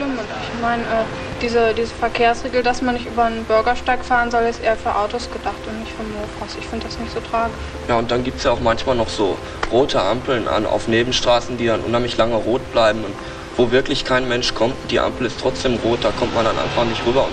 [0.00, 0.18] schlimm.
[0.18, 1.04] Und ich meine, äh,
[1.42, 5.30] diese, diese Verkehrsregel, dass man nicht über einen Bürgersteig fahren soll, ist eher für Autos
[5.32, 6.56] gedacht und nicht für Mofas.
[6.58, 7.56] Ich finde das nicht so tragisch.
[7.88, 9.36] Ja, und dann gibt es ja auch manchmal noch so
[9.70, 13.14] rote Ampeln an, auf Nebenstraßen, die dann unheimlich lange rot bleiben und
[13.56, 14.74] wo wirklich kein Mensch kommt.
[14.90, 17.24] Die Ampel ist trotzdem rot, da kommt man dann einfach nicht rüber.
[17.24, 17.32] Und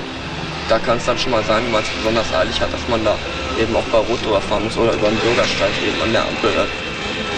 [0.69, 3.03] da kann es dann schon mal sein, wenn man es besonders eilig hat, dass man
[3.03, 3.15] da
[3.59, 6.51] eben auch bei Rot drüber fahren muss oder über einen Bürgersteig eben an der Ampel.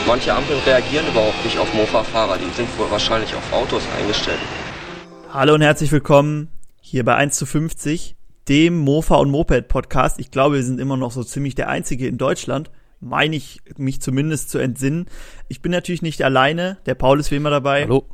[0.08, 4.40] Manche Ampeln reagieren überhaupt nicht auf Mofa-Fahrer, die sind wohl wahrscheinlich auf Autos eingestellt.
[5.32, 6.50] Hallo und herzlich willkommen
[6.82, 8.16] hier bei 1 zu 50,
[8.48, 10.20] dem Mofa und Moped Podcast.
[10.20, 14.02] Ich glaube, wir sind immer noch so ziemlich der einzige in Deutschland, meine ich mich
[14.02, 15.06] zumindest zu entsinnen.
[15.48, 17.84] Ich bin natürlich nicht alleine, der Paul ist wie immer dabei.
[17.84, 18.08] Hallo.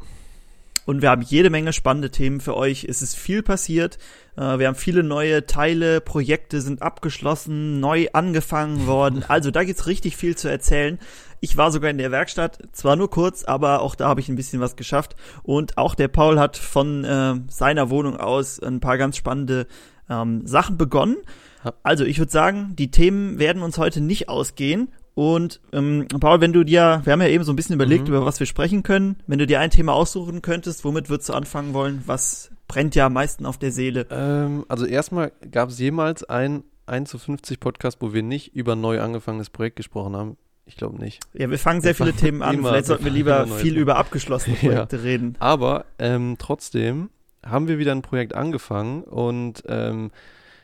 [0.85, 2.83] Und wir haben jede Menge spannende Themen für euch.
[2.83, 3.97] Es ist viel passiert.
[4.35, 9.23] Äh, wir haben viele neue Teile, Projekte sind abgeschlossen, neu angefangen worden.
[9.27, 10.99] Also da gibt's richtig viel zu erzählen.
[11.45, 14.35] Ich war sogar in der Werkstatt, zwar nur kurz, aber auch da habe ich ein
[14.35, 15.15] bisschen was geschafft.
[15.43, 19.67] Und auch der Paul hat von äh, seiner Wohnung aus ein paar ganz spannende
[20.09, 21.17] ähm, Sachen begonnen.
[21.83, 24.87] Also ich würde sagen, die Themen werden uns heute nicht ausgehen.
[25.13, 28.15] Und ähm, Paul, wenn du dir, wir haben ja eben so ein bisschen überlegt, mhm.
[28.15, 29.17] über was wir sprechen können.
[29.27, 32.01] Wenn du dir ein Thema aussuchen könntest, womit würdest du anfangen wollen?
[32.07, 34.07] Was brennt ja am meisten auf der Seele?
[34.09, 38.75] Ähm, also erstmal gab es jemals ein 1 zu 50 Podcast, wo wir nicht über
[38.75, 40.37] neu angefangenes Projekt gesprochen haben.
[40.65, 41.21] Ich glaube nicht.
[41.33, 42.57] Ja, wir fangen sehr wir viele fangen Themen an.
[42.57, 45.01] Vielleicht sollten wir lieber viel über abgeschlossene Projekte ja.
[45.01, 45.35] reden.
[45.39, 47.09] Aber ähm, trotzdem
[47.45, 50.11] haben wir wieder ein Projekt angefangen und ähm,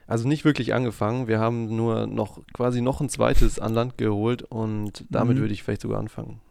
[0.07, 1.27] also nicht wirklich angefangen.
[1.27, 5.41] Wir haben nur noch quasi noch ein zweites an Land geholt und damit mhm.
[5.41, 6.41] würde ich vielleicht sogar anfangen.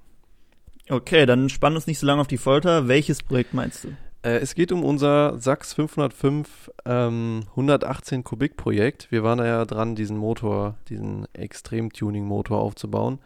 [0.88, 2.88] Okay, dann spann uns nicht so lange auf die Folter.
[2.88, 3.88] Welches Projekt meinst du?
[4.22, 9.10] Äh, es geht um unser Sachs 505 ähm, 118 Kubik Projekt.
[9.10, 13.18] Wir waren da ja dran, diesen Motor, diesen Extrem-Tuning-Motor aufzubauen.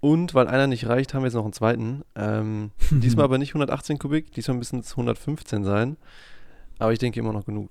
[0.00, 2.02] Und weil einer nicht reicht, haben wir jetzt noch einen zweiten.
[2.14, 5.96] Ähm, diesmal aber nicht 118 Kubik, diesmal müssen es 115 sein.
[6.78, 7.70] Aber ich denke immer noch genug.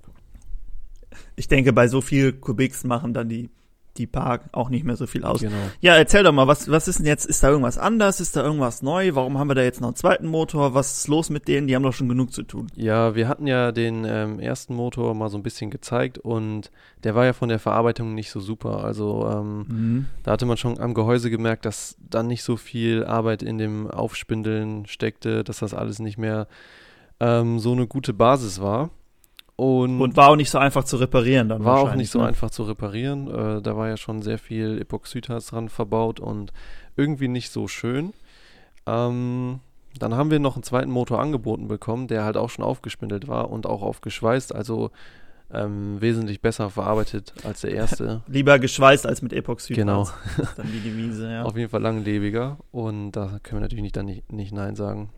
[1.35, 3.49] Ich denke, bei so viel Kubiks machen dann die
[3.97, 5.41] die Park auch nicht mehr so viel aus.
[5.41, 5.55] Genau.
[5.81, 7.25] Ja, erzähl doch mal, was, was ist denn jetzt?
[7.25, 8.19] Ist da irgendwas anders?
[8.19, 9.15] Ist da irgendwas neu?
[9.15, 10.73] Warum haben wir da jetzt noch einen zweiten Motor?
[10.73, 11.67] Was ist los mit denen?
[11.67, 12.67] Die haben doch schon genug zu tun.
[12.75, 16.71] Ja, wir hatten ja den ähm, ersten Motor mal so ein bisschen gezeigt und
[17.03, 18.83] der war ja von der Verarbeitung nicht so super.
[18.83, 20.05] Also ähm, mhm.
[20.23, 23.89] da hatte man schon am Gehäuse gemerkt, dass dann nicht so viel Arbeit in dem
[23.89, 26.47] Aufspindeln steckte, dass das alles nicht mehr
[27.19, 28.89] ähm, so eine gute Basis war.
[29.57, 31.63] Und, und, war auch nicht so einfach zu reparieren dann.
[31.63, 32.27] War auch nicht so ne?
[32.27, 33.27] einfach zu reparieren.
[33.27, 36.51] Äh, da war ja schon sehr viel Epoxidharz dran verbaut und
[36.97, 38.13] irgendwie nicht so schön.
[38.85, 39.61] Ähm,
[39.97, 43.49] dann haben wir noch einen zweiten Motor angeboten bekommen, der halt auch schon aufgespindelt war
[43.49, 44.91] und auch aufgeschweißt, also
[45.53, 48.23] ähm, wesentlich besser verarbeitet als der erste.
[48.27, 50.13] Lieber geschweißt als mit Epoxidharz.
[50.35, 50.49] Genau.
[50.57, 51.43] dann die Devise, ja.
[51.43, 55.09] Auf jeden Fall langlebiger und da können wir natürlich nicht, dann nicht, nicht Nein sagen.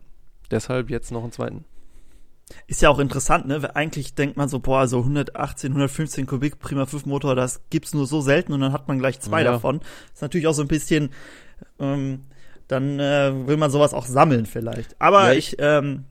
[0.51, 1.65] Deshalb jetzt noch einen zweiten.
[2.67, 3.75] Ist ja auch interessant, ne?
[3.75, 8.07] Eigentlich denkt man so, boah, so 118, 115 Kubik Prima 5 Motor, das gibt's nur
[8.07, 9.51] so selten und dann hat man gleich zwei ja.
[9.51, 9.81] davon.
[10.13, 11.09] Ist natürlich auch so ein bisschen,
[11.79, 12.21] ähm,
[12.67, 14.95] dann äh, will man sowas auch sammeln vielleicht.
[14.99, 16.05] Aber ja, ich, ähm,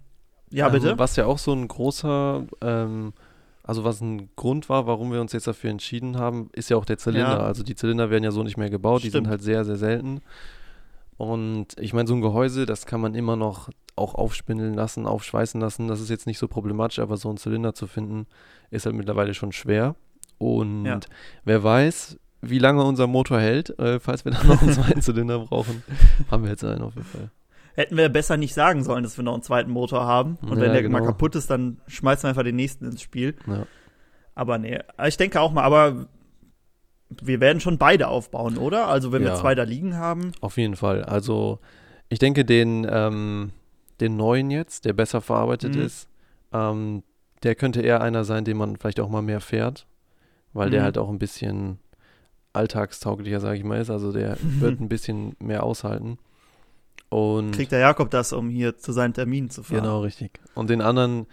[0.50, 0.98] ja, ähm, bitte.
[0.98, 3.12] Was ja auch so ein großer, ähm,
[3.62, 6.84] also was ein Grund war, warum wir uns jetzt dafür entschieden haben, ist ja auch
[6.84, 7.38] der Zylinder.
[7.38, 7.40] Ja.
[7.40, 9.14] Also die Zylinder werden ja so nicht mehr gebaut, Stimmt.
[9.14, 10.20] die sind halt sehr, sehr selten.
[11.16, 15.60] Und ich meine, so ein Gehäuse, das kann man immer noch auch aufspindeln lassen, aufschweißen
[15.60, 15.88] lassen.
[15.88, 18.26] Das ist jetzt nicht so problematisch, aber so einen Zylinder zu finden,
[18.70, 19.96] ist halt mittlerweile schon schwer.
[20.38, 21.00] Und ja.
[21.44, 25.38] wer weiß, wie lange unser Motor hält, äh, falls wir dann noch einen zweiten Zylinder
[25.38, 25.82] brauchen,
[26.30, 27.30] haben wir jetzt einen auf jeden Fall.
[27.74, 30.36] Hätten wir besser nicht sagen sollen, dass wir noch einen zweiten Motor haben.
[30.42, 30.98] Und ja, wenn der genau.
[30.98, 33.36] mal kaputt ist, dann schmeißen wir einfach den nächsten ins Spiel.
[33.46, 33.66] Ja.
[34.34, 36.06] Aber nee, ich denke auch mal, aber
[37.08, 38.88] wir werden schon beide aufbauen, oder?
[38.88, 39.30] Also wenn ja.
[39.30, 40.32] wir zwei da liegen haben.
[40.40, 41.04] Auf jeden Fall.
[41.04, 41.60] Also
[42.08, 43.52] ich denke, den, ähm,
[44.00, 45.82] den neuen jetzt, der besser verarbeitet mhm.
[45.82, 46.08] ist,
[46.52, 47.02] ähm,
[47.42, 49.86] der könnte eher einer sein, den man vielleicht auch mal mehr fährt,
[50.52, 50.72] weil mhm.
[50.72, 51.78] der halt auch ein bisschen
[52.52, 53.90] alltagstauglicher, sage ich mal, ist.
[53.90, 56.18] Also der wird ein bisschen mehr aushalten.
[57.08, 59.82] Und Kriegt der Jakob das, um hier zu seinen Terminen zu fahren?
[59.82, 60.40] Genau, richtig.
[60.54, 61.26] Und den anderen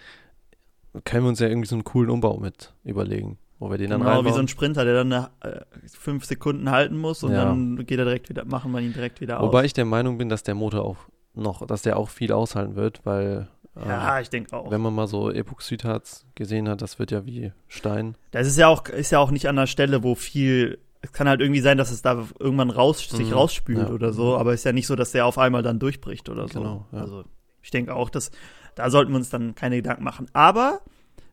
[1.03, 3.39] können wir uns ja irgendwie so einen coolen Umbau mit überlegen.
[3.63, 6.69] Wo wir den dann genau, wie so ein Sprinter, der dann eine, äh, fünf Sekunden
[6.69, 7.45] halten muss und ja.
[7.45, 9.47] dann geht er direkt wieder, machen wir ihn direkt wieder aus.
[9.47, 10.97] Wobei ich der Meinung bin, dass der Motor auch
[11.33, 14.69] noch, dass der auch viel aushalten wird, weil äh, ja, ich denke auch.
[14.69, 18.17] Wenn man mal so Epoxidharz gesehen hat, das wird ja wie Stein.
[18.31, 21.29] Das ist ja auch, ist ja auch nicht an der Stelle, wo viel es kann
[21.29, 23.93] halt irgendwie sein, dass es da irgendwann raus, sich mhm, rausspült ja.
[23.93, 26.59] oder so, aber ist ja nicht so, dass der auf einmal dann durchbricht oder so.
[26.59, 26.99] Genau, ja.
[26.99, 27.23] Also
[27.61, 28.29] ich denke auch, dass
[28.75, 30.27] da sollten wir uns dann keine Gedanken machen.
[30.33, 30.81] Aber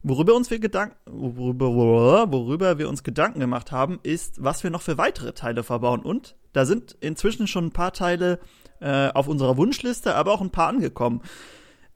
[0.02, 4.80] Worüber, uns wir Gedanken, worüber, worüber wir uns Gedanken gemacht haben, ist, was wir noch
[4.82, 6.00] für weitere Teile verbauen.
[6.00, 8.38] Und da sind inzwischen schon ein paar Teile
[8.80, 11.20] äh, auf unserer Wunschliste, aber auch ein paar angekommen.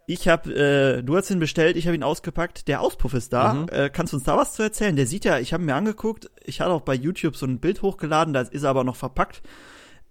[0.07, 2.69] Ich habe, äh, du hast ihn bestellt, ich habe ihn ausgepackt.
[2.69, 3.55] Der Auspuff ist da.
[3.55, 3.69] Mhm.
[3.71, 4.97] Äh, kannst du uns da was zu erzählen?
[4.97, 7.81] Der sieht ja, ich habe mir angeguckt, ich hatte auch bei YouTube so ein Bild
[7.81, 9.43] hochgeladen, da ist er aber noch verpackt.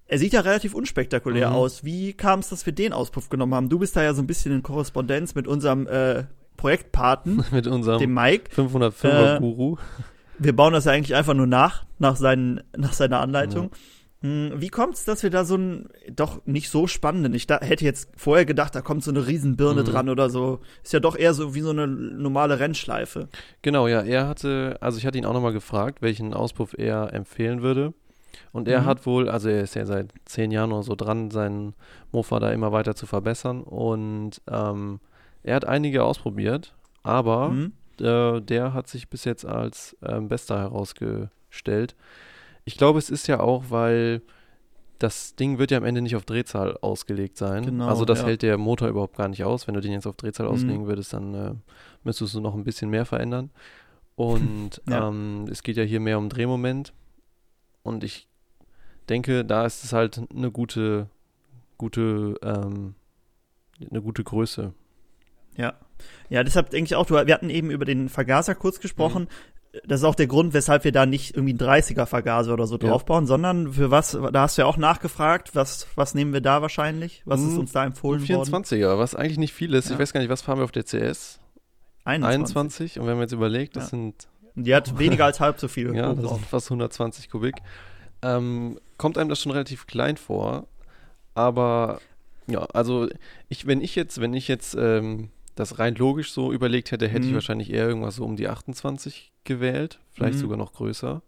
[0.07, 1.56] Er sieht ja relativ unspektakulär mhm.
[1.56, 1.84] aus.
[1.84, 3.69] Wie kam es, dass wir den Auspuff genommen haben?
[3.69, 6.24] Du bist da ja so ein bisschen in Korrespondenz mit unserem äh,
[6.63, 8.50] Projektpaten, mit unserem dem Mike.
[8.56, 9.75] 505er Guru.
[9.75, 9.77] Äh,
[10.39, 13.71] wir bauen das ja eigentlich einfach nur nach, nach, seinen, nach seiner Anleitung.
[14.21, 14.30] Ja.
[14.30, 17.60] Hm, wie kommt es, dass wir da so einen doch nicht so spannenden, ich da,
[17.60, 19.86] hätte jetzt vorher gedacht, da kommt so eine Riesenbirne mhm.
[19.86, 20.62] dran oder so.
[20.81, 23.27] Ist ja doch eher so wie so eine normale Rennschleife.
[23.62, 27.62] Genau, ja, er hatte, also ich hatte ihn auch nochmal gefragt, welchen Auspuff er empfehlen
[27.62, 27.94] würde.
[28.54, 28.86] Und er mhm.
[28.86, 31.74] hat wohl, also er ist ja seit zehn Jahren oder so dran, seinen
[32.13, 33.63] Mofa da immer weiter zu verbessern.
[33.63, 35.01] Und ähm,
[35.44, 37.74] er hat einige ausprobiert, aber mhm.
[38.00, 41.95] äh, der hat sich bis jetzt als ähm, bester herausgestellt.
[42.66, 44.22] Ich glaube, es ist ja auch, weil
[45.00, 47.66] das Ding wird ja am Ende nicht auf Drehzahl ausgelegt sein.
[47.66, 48.28] Genau, also das ja.
[48.28, 49.68] hält der Motor überhaupt gar nicht aus.
[49.68, 50.54] Wenn du den jetzt auf Drehzahl mhm.
[50.54, 51.54] auslegen würdest, dann äh,
[52.04, 53.50] müsstest du noch ein bisschen mehr verändern.
[54.16, 55.10] Und ja.
[55.10, 56.94] ähm, es geht ja hier mehr um Drehmoment.
[57.84, 58.30] Und ich
[59.10, 61.07] denke, da ist es halt eine gute,
[61.78, 62.95] gute, ähm,
[63.90, 64.74] eine gute Größe.
[65.57, 65.73] Ja.
[66.29, 69.23] Ja, deshalb denke ich auch, du, wir hatten eben über den Vergaser kurz gesprochen.
[69.23, 69.53] Mhm
[69.85, 72.77] das ist auch der Grund, weshalb wir da nicht irgendwie einen 30er Vergaser oder so
[72.77, 73.27] draufbauen, ja.
[73.27, 77.23] sondern für was, da hast du ja auch nachgefragt, was, was nehmen wir da wahrscheinlich?
[77.25, 78.63] Was ist hm, uns da empfohlen 24er, worden?
[78.65, 79.88] 24er, was eigentlich nicht viel ist.
[79.88, 79.94] Ja.
[79.94, 81.39] Ich weiß gar nicht, was fahren wir auf der CS?
[82.06, 82.56] 21.
[82.95, 82.99] 21.
[82.99, 83.89] Und wenn man jetzt überlegt, das ja.
[83.89, 84.27] sind.
[84.56, 85.95] Die hat weniger als halb so viel.
[85.95, 87.56] ja, das sind fast 120 Kubik.
[88.21, 90.67] Ähm, kommt einem das schon relativ klein vor,
[91.33, 91.99] aber
[92.45, 93.09] ja, also
[93.49, 97.23] ich, wenn ich jetzt, wenn ich jetzt ähm, das rein logisch so überlegt hätte, hätte
[97.23, 97.29] mhm.
[97.29, 100.39] ich wahrscheinlich eher irgendwas so um die 28 gewählt, vielleicht mhm.
[100.39, 101.21] sogar noch größer.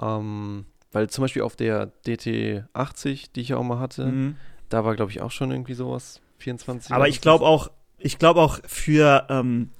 [0.00, 4.36] Ähm, weil zum Beispiel auf der DT80, die ich ja auch mal hatte, mhm.
[4.68, 6.92] da war, glaube ich, auch schon irgendwie sowas 24.
[6.92, 9.70] Aber ich glaube auch, ich glaube auch für ähm,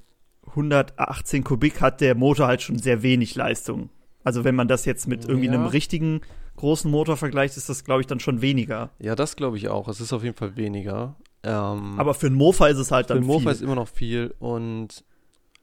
[0.49, 3.89] 118 Kubik hat der Motor halt schon sehr wenig Leistung.
[4.23, 5.53] Also wenn man das jetzt mit irgendwie ja.
[5.53, 6.21] einem richtigen
[6.57, 8.91] großen Motor vergleicht, ist das, glaube ich, dann schon weniger.
[8.99, 9.87] Ja, das glaube ich auch.
[9.87, 11.15] Es ist auf jeden Fall weniger.
[11.43, 13.25] Ähm, Aber für einen Mofa ist es halt dann viel.
[13.25, 14.33] Für einen Mofa ist immer noch viel.
[14.39, 15.03] Und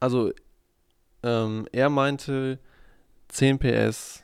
[0.01, 0.33] also
[1.23, 2.59] ähm, er meinte,
[3.29, 4.23] 10 PS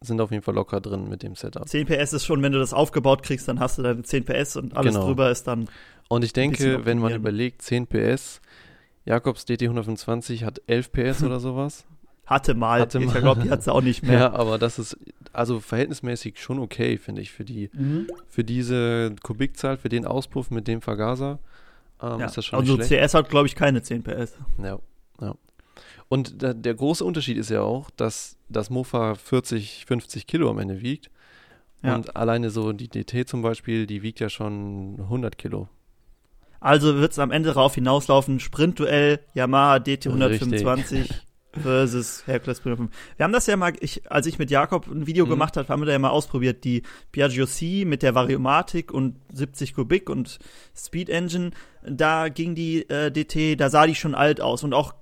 [0.00, 1.68] sind auf jeden Fall locker drin mit dem Setup.
[1.68, 4.56] 10 PS ist schon, wenn du das aufgebaut kriegst, dann hast du deine 10 PS
[4.56, 5.06] und alles genau.
[5.06, 5.68] drüber ist dann.
[6.08, 8.40] Und ich denke, wenn man überlegt, 10 PS,
[9.04, 11.84] Jakobs DT 125 hat 11 PS oder sowas.
[12.28, 12.82] Hatte mal.
[12.82, 14.18] Hatte ich glaube, die hat sie auch nicht mehr.
[14.18, 14.98] Ja, aber das ist
[15.32, 18.06] also verhältnismäßig schon okay, finde ich, für die, mhm.
[18.28, 21.38] für diese Kubikzahl, für den Auspuff mit dem Vergaser.
[22.02, 22.26] Ähm, ja.
[22.26, 24.36] ist das schon also CS hat, glaube ich, keine 10 PS.
[24.62, 24.78] Ja,
[25.20, 25.34] ja.
[26.08, 30.58] Und der, der, große Unterschied ist ja auch, dass das Mofa 40, 50 Kilo am
[30.58, 31.10] Ende wiegt.
[31.82, 31.94] Ja.
[31.94, 35.68] Und alleine so die DT zum Beispiel, die wiegt ja schon 100 Kilo.
[36.60, 42.76] Also wird es am Ende darauf hinauslaufen, Sprintduell, Yamaha DT 125 Richtig versus Hercules Prima
[42.76, 42.90] 5.
[43.16, 45.30] Wir haben das ja mal, ich, als ich mit Jakob ein Video mhm.
[45.30, 49.16] gemacht habe, haben wir da ja mal ausprobiert, die Piaggio C mit der Variomatik und
[49.32, 50.38] 70 Kubik und
[50.76, 51.50] Speed Engine.
[51.82, 54.94] Da ging die äh, DT, da sah die schon alt aus und auch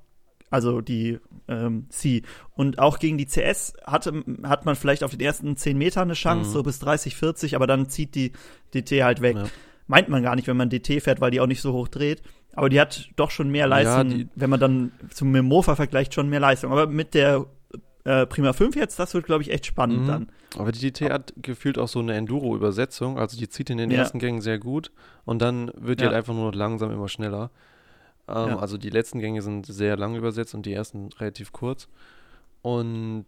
[0.51, 2.23] also die ähm, C.
[2.55, 6.15] Und auch gegen die CS hatte, hat man vielleicht auf den ersten 10 Metern eine
[6.15, 6.53] Chance, mhm.
[6.53, 8.33] so bis 30, 40, aber dann zieht die
[8.73, 9.37] DT halt weg.
[9.37, 9.47] Ja.
[9.87, 12.23] Meint man gar nicht, wenn man DT fährt, weil die auch nicht so hoch dreht.
[12.53, 16.29] Aber die hat doch schon mehr Leistung, ja, wenn man dann zum Mofa vergleicht, schon
[16.29, 16.73] mehr Leistung.
[16.73, 17.47] Aber mit der
[18.05, 20.07] äh, Prima 5 jetzt, das wird, glaube ich, echt spannend mhm.
[20.07, 20.29] dann.
[20.57, 23.19] Aber die DT hat gefühlt auch so eine Enduro-Übersetzung.
[23.19, 23.99] Also die zieht in den ja.
[23.99, 24.91] ersten Gängen sehr gut
[25.25, 26.11] und dann wird die ja.
[26.11, 27.51] halt einfach nur noch langsam immer schneller.
[28.29, 28.59] Ähm.
[28.59, 31.89] Also die letzten Gänge sind sehr lang übersetzt und die ersten relativ kurz.
[32.63, 33.27] Und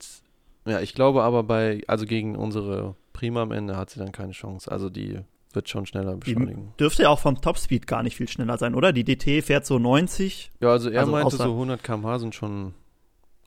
[0.64, 4.32] ja, ich glaube aber bei, also gegen unsere Prima am Ende hat sie dann keine
[4.32, 4.70] Chance.
[4.70, 5.20] Also die
[5.52, 6.74] wird schon schneller beschleunigen.
[6.78, 8.92] Dürfte ja auch vom Topspeed gar nicht viel schneller sein, oder?
[8.92, 10.52] Die DT fährt so 90.
[10.60, 12.74] Ja, also er also meinte so 100 km/h sind schon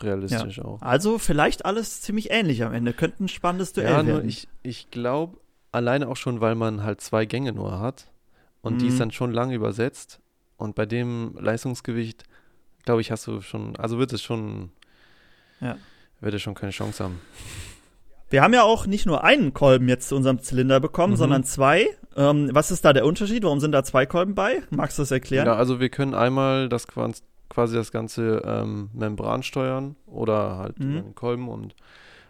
[0.01, 0.65] realistisch ja.
[0.65, 0.81] auch.
[0.81, 2.93] Also vielleicht alles ziemlich ähnlich am Ende.
[2.93, 4.29] Könnte ein spannendes Duell ja, nur werden.
[4.29, 5.37] ich, ich glaube,
[5.71, 8.11] alleine auch schon, weil man halt zwei Gänge nur hat
[8.61, 8.79] und mhm.
[8.79, 10.19] die ist dann schon lang übersetzt
[10.57, 12.23] und bei dem Leistungsgewicht,
[12.85, 14.71] glaube ich, hast du schon, also wird es schon,
[15.59, 15.77] ja.
[16.19, 17.21] wird es schon keine Chance haben.
[18.31, 21.17] Wir haben ja auch nicht nur einen Kolben jetzt zu unserem Zylinder bekommen, mhm.
[21.17, 21.87] sondern zwei.
[22.15, 23.43] Ähm, was ist da der Unterschied?
[23.43, 24.63] Warum sind da zwei Kolben bei?
[24.69, 25.45] Magst du das erklären?
[25.45, 30.97] Ja, also wir können einmal das quasi das ganze ähm, Membran steuern oder halt mhm.
[30.97, 31.75] einen Kolben und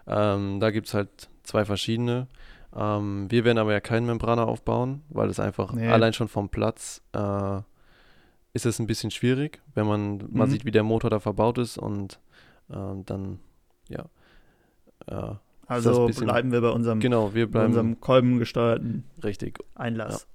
[0.07, 2.27] ähm, da gibt es halt zwei verschiedene.
[2.75, 5.87] Ähm, wir werden aber ja keinen Membraner aufbauen, weil es einfach nee.
[5.87, 7.59] allein schon vom Platz äh,
[8.53, 10.27] ist es ein bisschen schwierig, wenn man mhm.
[10.31, 12.19] mal sieht, wie der Motor da verbaut ist und
[12.71, 13.39] äh, dann
[13.87, 14.05] ja
[15.07, 15.35] äh,
[15.71, 19.59] also bleiben wir bei unserem, genau, wir bleiben, unserem kolbengesteuerten richtig.
[19.75, 20.27] Einlass.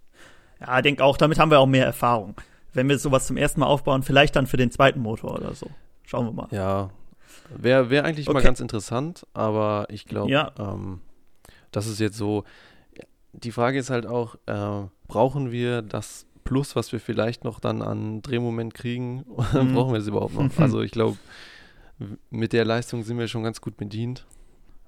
[0.61, 2.35] Ja, ja denke auch, damit haben wir auch mehr Erfahrung.
[2.73, 5.71] wenn wir sowas zum ersten Mal aufbauen, vielleicht dann für den zweiten Motor oder so.
[6.05, 6.49] Schauen wir mal.
[6.51, 6.91] Ja,
[7.57, 8.35] wäre wär eigentlich okay.
[8.35, 10.53] mal ganz interessant, aber ich glaube, ja.
[10.59, 11.01] ähm,
[11.71, 12.45] das ist jetzt so.
[13.33, 17.83] Die Frage ist halt auch, äh, brauchen wir das Plus, was wir vielleicht noch dann
[17.83, 19.17] an Drehmoment kriegen,
[19.53, 19.75] mhm.
[19.75, 20.49] brauchen wir es überhaupt noch?
[20.59, 21.19] Also ich glaube,
[22.31, 24.27] mit der Leistung sind wir schon ganz gut bedient.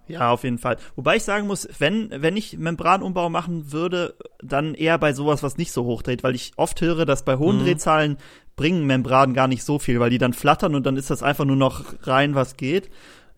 [0.08, 0.76] Ja, auf jeden Fall.
[0.96, 5.58] Wobei ich sagen muss, wenn, wenn ich Membranumbau machen würde, dann eher bei sowas, was
[5.58, 7.64] nicht so hoch dreht, weil ich oft höre, dass bei hohen mhm.
[7.64, 8.16] Drehzahlen
[8.56, 11.44] bringen Membranen gar nicht so viel, weil die dann flattern und dann ist das einfach
[11.44, 12.90] nur noch rein, was geht.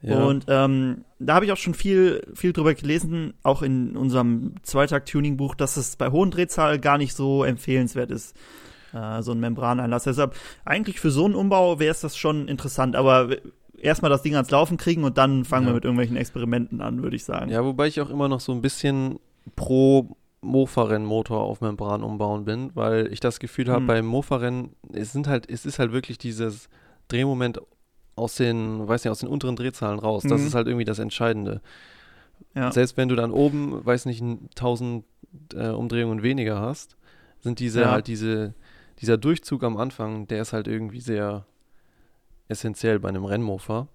[0.03, 0.25] Ja.
[0.25, 5.55] Und ähm, da habe ich auch schon viel, viel drüber gelesen, auch in unserem Zweitag-Tuning-Buch,
[5.55, 8.35] dass es bei hohen Drehzahlen gar nicht so empfehlenswert ist,
[8.95, 10.05] äh, so ein Membraneinlass.
[10.05, 10.35] Deshalb,
[10.65, 13.37] eigentlich für so einen Umbau wäre es das schon interessant, aber
[13.81, 15.71] erstmal das Ding ans Laufen kriegen und dann fangen ja.
[15.71, 17.51] wir mit irgendwelchen Experimenten an, würde ich sagen.
[17.51, 19.19] Ja, wobei ich auch immer noch so ein bisschen
[19.57, 23.87] pro Mofa-Rennmotor auf Membran umbauen bin, weil ich das Gefühl habe, hm.
[23.87, 26.69] beim Mofa-Rennen, es sind halt, es ist halt wirklich dieses
[27.09, 27.61] Drehmoment
[28.17, 30.25] aus den, weiß nicht, aus den unteren Drehzahlen raus.
[30.29, 30.47] Das mhm.
[30.47, 31.61] ist halt irgendwie das Entscheidende.
[32.55, 32.71] Ja.
[32.71, 35.05] Selbst wenn du dann oben, weiß nicht, 1000
[35.55, 36.97] äh, Umdrehungen weniger hast,
[37.41, 37.91] sind diese ja.
[37.91, 38.55] halt diese,
[39.01, 41.47] dieser Durchzug am Anfang, der ist halt irgendwie sehr
[42.51, 43.89] essentiell bei einem Rennmofa.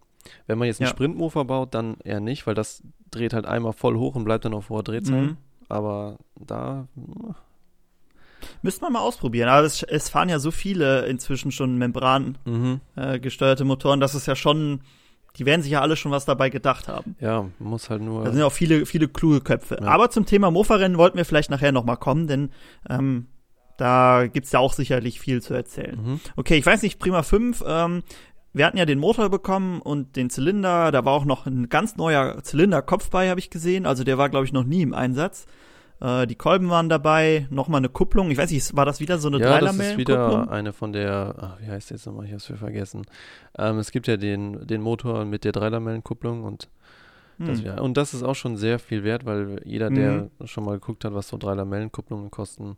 [0.47, 0.93] Wenn man jetzt einen ja.
[0.93, 2.81] Sprintmofa baut, dann eher nicht, weil das
[3.11, 5.21] dreht halt einmal voll hoch und bleibt dann auf hoher Drehzahl.
[5.21, 5.37] Mhm.
[5.69, 6.87] Aber da
[8.61, 9.49] Müsste man mal ausprobieren.
[9.49, 12.81] Aber es, es, fahren ja so viele inzwischen schon Membran mhm.
[12.95, 14.81] äh, gesteuerte Motoren, dass es ja schon,
[15.37, 17.15] die werden sich ja alle schon was dabei gedacht haben.
[17.19, 18.23] Ja, muss halt nur.
[18.23, 19.77] Da sind ja auch viele, viele kluge Köpfe.
[19.81, 19.87] Ja.
[19.87, 22.51] Aber zum Thema Mofa-Rennen wollten wir vielleicht nachher noch mal kommen, denn
[22.89, 23.27] ähm,
[23.77, 25.99] da gibt's ja auch sicherlich viel zu erzählen.
[26.01, 26.19] Mhm.
[26.35, 28.03] Okay, ich weiß nicht, Prima 5, ähm,
[28.55, 31.97] wir hatten ja den Motor bekommen und den Zylinder, da war auch noch ein ganz
[31.97, 33.85] neuer Zylinderkopf bei, habe ich gesehen.
[33.85, 35.45] Also der war, glaube ich, noch nie im Einsatz.
[35.99, 38.31] Äh, die Kolben waren dabei, nochmal eine Kupplung.
[38.31, 41.35] Ich weiß nicht, war das wieder so eine ja, das ist wieder eine von der,
[41.37, 43.05] ach, wie heißt die jetzt nochmal, ich hab's für vergessen.
[43.57, 46.69] Ähm, es gibt ja den, den Motor mit der Dreilamellenkupplung und
[47.37, 47.79] das, hm.
[47.79, 50.47] und das ist auch schon sehr viel wert, weil jeder, der hm.
[50.47, 52.77] schon mal geguckt hat, was so Dreilamellenkupplungen kosten,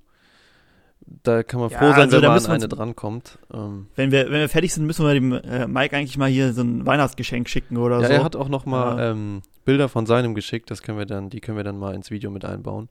[1.23, 3.39] da kann man froh ja, sein, also wenn man an eine drankommt.
[3.53, 3.87] Ähm.
[3.95, 6.61] Wenn, wir, wenn wir fertig sind, müssen wir dem äh, Mike eigentlich mal hier so
[6.61, 8.13] ein Weihnachtsgeschenk schicken oder ja, so.
[8.13, 9.11] Er hat auch noch mal ja.
[9.11, 12.11] ähm, Bilder von seinem geschickt, das können wir dann, die können wir dann mal ins
[12.11, 12.89] Video mit einbauen.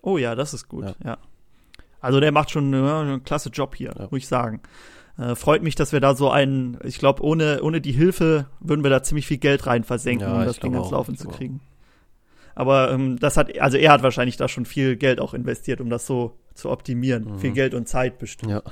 [0.00, 0.94] Oh ja, das ist gut, ja.
[1.04, 1.18] ja.
[2.00, 4.08] Also der macht schon ja, einen klasse Job hier, ja.
[4.10, 4.60] muss ich sagen.
[5.18, 8.82] Äh, freut mich, dass wir da so einen, ich glaube, ohne, ohne die Hilfe würden
[8.82, 11.60] wir da ziemlich viel Geld rein versenken, ja, um das Ding ans Laufen zu kriegen.
[12.54, 15.90] Aber ähm, das hat, also er hat wahrscheinlich da schon viel Geld auch investiert, um
[15.90, 17.24] das so zu optimieren.
[17.24, 17.38] Mhm.
[17.38, 18.52] Viel Geld und Zeit bestimmt.
[18.52, 18.62] Ja.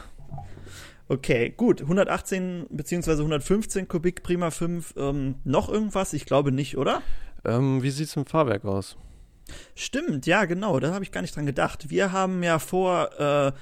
[1.08, 1.82] Okay, gut.
[1.82, 4.94] 118 beziehungsweise 115 Kubik Prima 5.
[4.96, 6.12] Ähm, noch irgendwas?
[6.12, 7.02] Ich glaube nicht, oder?
[7.44, 8.96] Ähm, wie sieht's im Fahrwerk aus?
[9.74, 11.90] Stimmt, ja, genau, da habe ich gar nicht dran gedacht.
[11.90, 13.52] Wir haben ja vor, äh,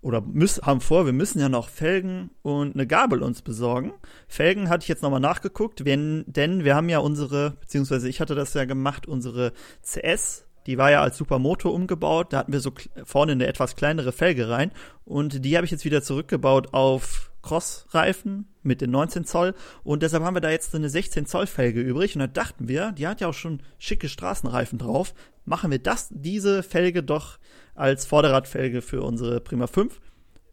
[0.00, 3.92] oder müssen, haben vor, wir müssen ja noch Felgen und eine Gabel uns besorgen.
[4.28, 8.34] Felgen hatte ich jetzt nochmal nachgeguckt, wenn, denn wir haben ja unsere, beziehungsweise ich hatte
[8.34, 12.32] das ja gemacht, unsere CS die war ja als Supermoto umgebaut.
[12.32, 12.72] Da hatten wir so
[13.04, 14.72] vorne eine etwas kleinere Felge rein.
[15.04, 19.54] Und die habe ich jetzt wieder zurückgebaut auf Cross-Reifen mit den 19 Zoll.
[19.84, 22.14] Und deshalb haben wir da jetzt eine 16 Zoll Felge übrig.
[22.14, 25.14] Und da dachten wir, die hat ja auch schon schicke Straßenreifen drauf.
[25.44, 27.38] Machen wir das, diese Felge doch
[27.74, 30.00] als Vorderradfelge für unsere Prima 5.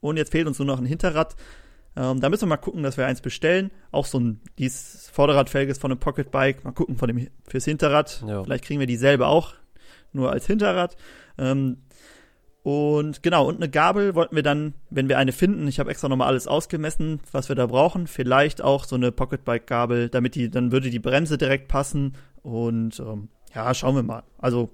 [0.01, 1.36] Und jetzt fehlt uns nur noch ein Hinterrad.
[1.96, 3.72] Ähm, da müssen wir mal gucken, dass wir eins bestellen.
[3.91, 6.63] Auch so ein, dieses Vorderradfelge ist von einem Pocket Bike.
[6.63, 8.24] Mal gucken von dem fürs Hinterrad.
[8.27, 8.43] Ja.
[8.43, 9.53] Vielleicht kriegen wir dieselbe auch
[10.13, 10.96] nur als Hinterrad.
[11.38, 11.77] Ähm,
[12.63, 16.08] und genau, und eine Gabel wollten wir dann, wenn wir eine finden, ich habe extra
[16.08, 20.72] nochmal alles ausgemessen, was wir da brauchen, vielleicht auch so eine Pocketbike-Gabel, damit die, dann
[20.72, 22.13] würde die Bremse direkt passen.
[22.41, 24.24] Und ähm, ja, schauen wir mal.
[24.38, 24.70] Also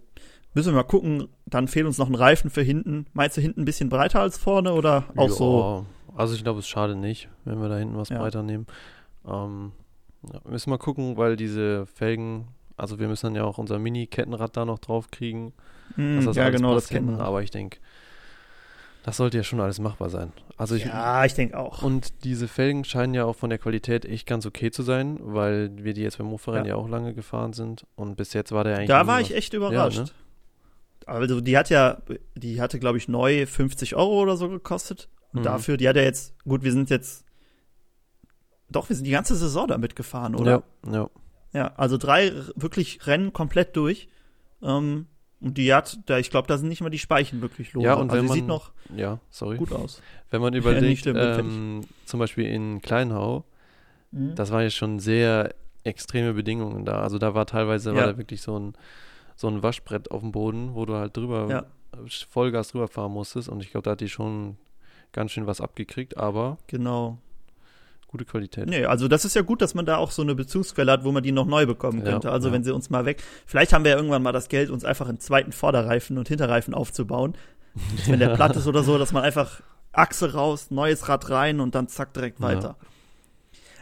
[0.53, 3.08] müssen wir mal gucken, dann fehlt uns noch ein Reifen für hinten.
[3.13, 5.86] Meinst du hinten ein bisschen breiter als vorne oder auch ja, so?
[6.15, 8.19] Also ich glaube, es schade nicht, wenn wir da hinten was ja.
[8.19, 8.67] breiter nehmen.
[9.27, 9.72] Ähm,
[10.31, 12.50] ja, müssen wir mal gucken, weil diese Felgen
[12.80, 15.54] also wir müssen dann ja auch unser Mini-Kettenrad da noch drauf kriegen.
[15.96, 17.80] Mm, das ja, genau, das kennen Aber ich denke,
[19.04, 20.34] das sollte ja schon alles machbar sein.
[20.58, 21.84] Also ich, ja, ich denke auch.
[21.84, 25.72] Und diese Felgen scheinen ja auch von der Qualität echt ganz okay zu sein, weil
[25.78, 26.76] wir die jetzt beim Mofa-Rennen ja.
[26.76, 26.76] ja.
[26.76, 27.86] auch lange gefahren sind.
[27.96, 28.90] Und bis jetzt war der eigentlich.
[28.90, 29.98] Da war ich echt überrascht.
[29.98, 30.10] Ja, ne?
[31.06, 32.02] Also die hat ja,
[32.36, 35.10] die hatte, glaube ich, neu 50 Euro oder so gekostet.
[35.34, 35.44] Und mhm.
[35.46, 37.26] dafür, die hat ja jetzt, gut, wir sind jetzt,
[38.70, 40.64] doch, wir sind die ganze Saison damit gefahren, oder?
[40.86, 41.10] Ja, ja.
[41.53, 44.08] Ja, also drei wirklich Rennen komplett durch.
[44.62, 45.08] Ähm,
[45.41, 47.84] und die hat, da, ich glaube, da sind nicht mal die Speichen wirklich los.
[47.84, 49.58] Ja, und also wenn man, sieht noch ja, sorry.
[49.58, 50.01] gut aus.
[50.29, 53.46] Wenn man überlegt, ja, ähm, zum Beispiel in Kleinhau,
[54.12, 54.36] mhm.
[54.36, 57.01] das waren ja schon sehr extreme Bedingungen da.
[57.01, 57.96] Also da war teilweise ja.
[57.96, 58.74] war da wirklich so ein,
[59.36, 61.65] so ein Waschbrett auf dem Boden, wo du halt drüber ja.
[62.29, 63.48] Vollgas drüber fahren musstest.
[63.48, 64.58] Und ich glaube, da hat die schon
[65.13, 66.58] ganz schön was abgekriegt, aber.
[66.68, 67.18] Genau.
[68.10, 68.68] Gute Qualität.
[68.68, 71.12] Nee, also das ist ja gut, dass man da auch so eine Bezugsquelle hat, wo
[71.12, 72.30] man die noch neu bekommen könnte.
[72.30, 72.56] Ja, also ja.
[72.56, 73.22] wenn sie uns mal weg.
[73.46, 76.74] Vielleicht haben wir ja irgendwann mal das Geld, uns einfach einen zweiten Vorderreifen und Hinterreifen
[76.74, 77.36] aufzubauen.
[78.08, 79.62] wenn der platt ist oder so, dass man einfach
[79.92, 82.78] Achse raus, neues Rad rein und dann zack direkt weiter.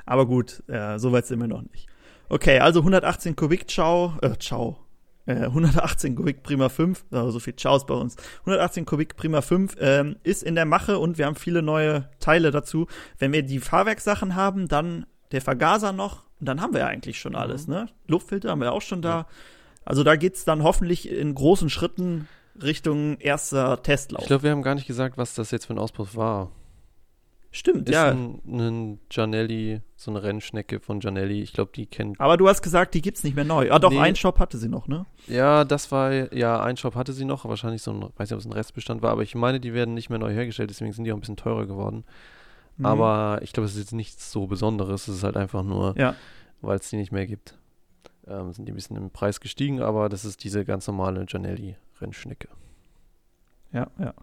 [0.05, 1.87] Aber gut, äh, so weit sind wir noch nicht.
[2.27, 4.77] Okay, also 118 Kubik, ciao, äh, ciao,
[5.27, 8.15] 118 äh, Kubik Prima 5, also so viel Chaos bei uns.
[8.41, 12.51] 118 Kubik Prima 5 ähm, ist in der Mache und wir haben viele neue Teile
[12.51, 12.87] dazu.
[13.19, 17.19] Wenn wir die Fahrwerkssachen haben, dann der Vergaser noch und dann haben wir ja eigentlich
[17.19, 17.73] schon alles, mhm.
[17.73, 17.89] ne?
[18.07, 19.27] Luftfilter haben wir auch schon da.
[19.83, 22.27] Also da geht's dann hoffentlich in großen Schritten
[22.61, 24.21] Richtung erster Testlauf.
[24.21, 26.51] Ich glaube, wir haben gar nicht gesagt, was das jetzt für ein Auspuff war.
[27.57, 28.11] Stimmt, ist ja.
[28.11, 31.41] Ein, ein Gianelli, so eine Rennschnecke von Gianelli.
[31.41, 32.19] Ich glaube, die kennt.
[32.21, 33.71] Aber du hast gesagt, die gibt's nicht mehr neu.
[33.71, 33.97] Ah, doch, nee.
[33.97, 35.07] ein Shop hatte sie noch, ne?
[35.25, 37.45] Ja, das war, ja, ein Shop hatte sie noch.
[37.45, 39.95] Wahrscheinlich so ein, weiß nicht, ob es ein Restbestand war, aber ich meine, die werden
[39.95, 42.03] nicht mehr neu hergestellt, deswegen sind die auch ein bisschen teurer geworden.
[42.77, 42.85] Mhm.
[42.85, 45.07] Aber ich glaube, es ist jetzt nichts so Besonderes.
[45.07, 46.13] Es ist halt einfach nur, ja.
[46.61, 47.57] weil es die nicht mehr gibt.
[48.27, 52.49] Ähm, sind die ein bisschen im Preis gestiegen, aber das ist diese ganz normale Gianelli-Rennschnecke.
[53.73, 54.13] Ja, ja.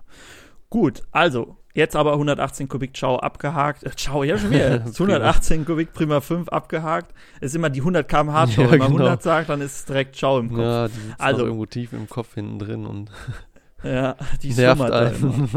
[0.74, 3.84] Gut, also jetzt aber 118 Kubik Ciao abgehakt.
[3.84, 4.84] Äh, Ciao, ja schon wieder.
[4.84, 7.14] 118 Kubik Prima 5 abgehakt.
[7.40, 8.62] Ist immer die 100 km/h Show.
[8.62, 9.04] Ja, Wenn man genau.
[9.04, 10.58] 100 sagt, dann ist es direkt Ciao im Kopf.
[10.58, 13.12] Ja, die sitzt also irgendwo tief im Kopf hinten drin und
[13.84, 15.48] ja, die nervt einen.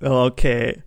[0.00, 0.82] okay.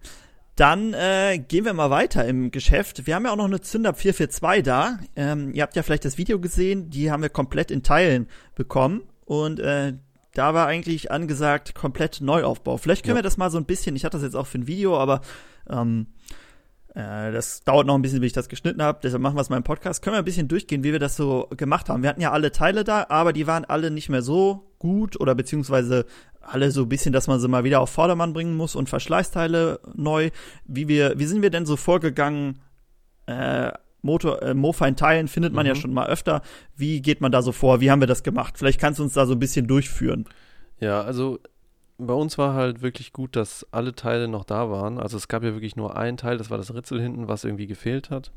[0.55, 3.05] Dann äh, gehen wir mal weiter im Geschäft.
[3.05, 4.97] Wir haben ja auch noch eine Zünder 442 da.
[5.15, 9.03] Ähm, ihr habt ja vielleicht das Video gesehen, die haben wir komplett in Teilen bekommen.
[9.25, 9.93] Und äh,
[10.33, 12.77] da war eigentlich angesagt komplett Neuaufbau.
[12.77, 13.19] Vielleicht können ja.
[13.19, 15.21] wir das mal so ein bisschen, ich hatte das jetzt auch für ein Video, aber
[15.69, 16.07] ähm,
[16.93, 19.49] äh, das dauert noch ein bisschen, bis ich das geschnitten habe, deshalb machen wir es
[19.49, 20.01] mal im Podcast.
[20.01, 22.03] Können wir ein bisschen durchgehen, wie wir das so gemacht haben.
[22.03, 25.35] Wir hatten ja alle Teile da, aber die waren alle nicht mehr so gut oder
[25.35, 26.05] beziehungsweise
[26.41, 29.79] alle so ein bisschen, dass man sie mal wieder auf Vordermann bringen muss und Verschleißteile
[29.93, 30.31] neu.
[30.65, 32.59] Wie wir, wie sind wir denn so vorgegangen?
[33.27, 35.69] Äh, Motor, äh, Mofa in Teilen findet man mhm.
[35.69, 36.41] ja schon mal öfter.
[36.75, 37.81] Wie geht man da so vor?
[37.81, 38.57] Wie haben wir das gemacht?
[38.57, 40.25] Vielleicht kannst du uns da so ein bisschen durchführen.
[40.79, 41.39] Ja, also
[41.97, 44.99] bei uns war halt wirklich gut, dass alle Teile noch da waren.
[44.99, 47.67] Also es gab ja wirklich nur ein Teil, das war das Ritzel hinten, was irgendwie
[47.67, 48.31] gefehlt hat.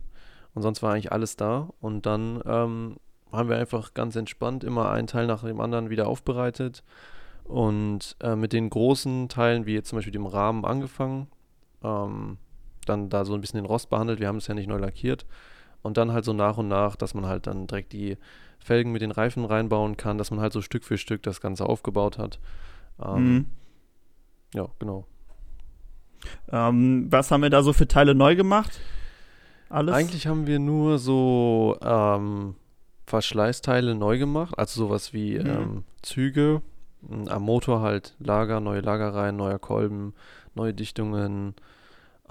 [0.54, 1.70] Und sonst war eigentlich alles da.
[1.80, 2.96] Und dann ähm,
[3.30, 6.82] haben wir einfach ganz entspannt immer einen Teil nach dem anderen wieder aufbereitet.
[7.44, 11.28] Und äh, mit den großen Teilen, wie jetzt zum Beispiel dem Rahmen, angefangen.
[11.82, 12.38] Ähm,
[12.84, 14.20] dann da so ein bisschen den Rost behandelt.
[14.20, 15.24] Wir haben es ja nicht neu lackiert.
[15.82, 18.16] Und dann halt so nach und nach, dass man halt dann direkt die
[18.58, 21.66] Felgen mit den Reifen reinbauen kann, dass man halt so Stück für Stück das Ganze
[21.66, 22.38] aufgebaut hat.
[23.04, 23.46] Ähm, mhm.
[24.54, 25.06] Ja, genau.
[26.50, 28.80] Ähm, was haben wir da so für Teile neu gemacht?
[29.68, 29.94] Alles?
[29.94, 32.54] Eigentlich haben wir nur so ähm,
[33.06, 35.46] Verschleißteile neu gemacht, also sowas wie mhm.
[35.46, 36.62] Ähm, Züge,
[37.28, 40.14] am Motor halt Lager, neue Lagerreihen, neuer Kolben,
[40.54, 41.54] neue Dichtungen,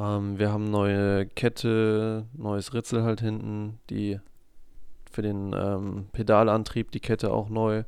[0.01, 4.19] ähm, wir haben neue Kette, neues Ritzel halt hinten, die
[5.11, 7.83] für den ähm, Pedalantrieb, die Kette auch neu.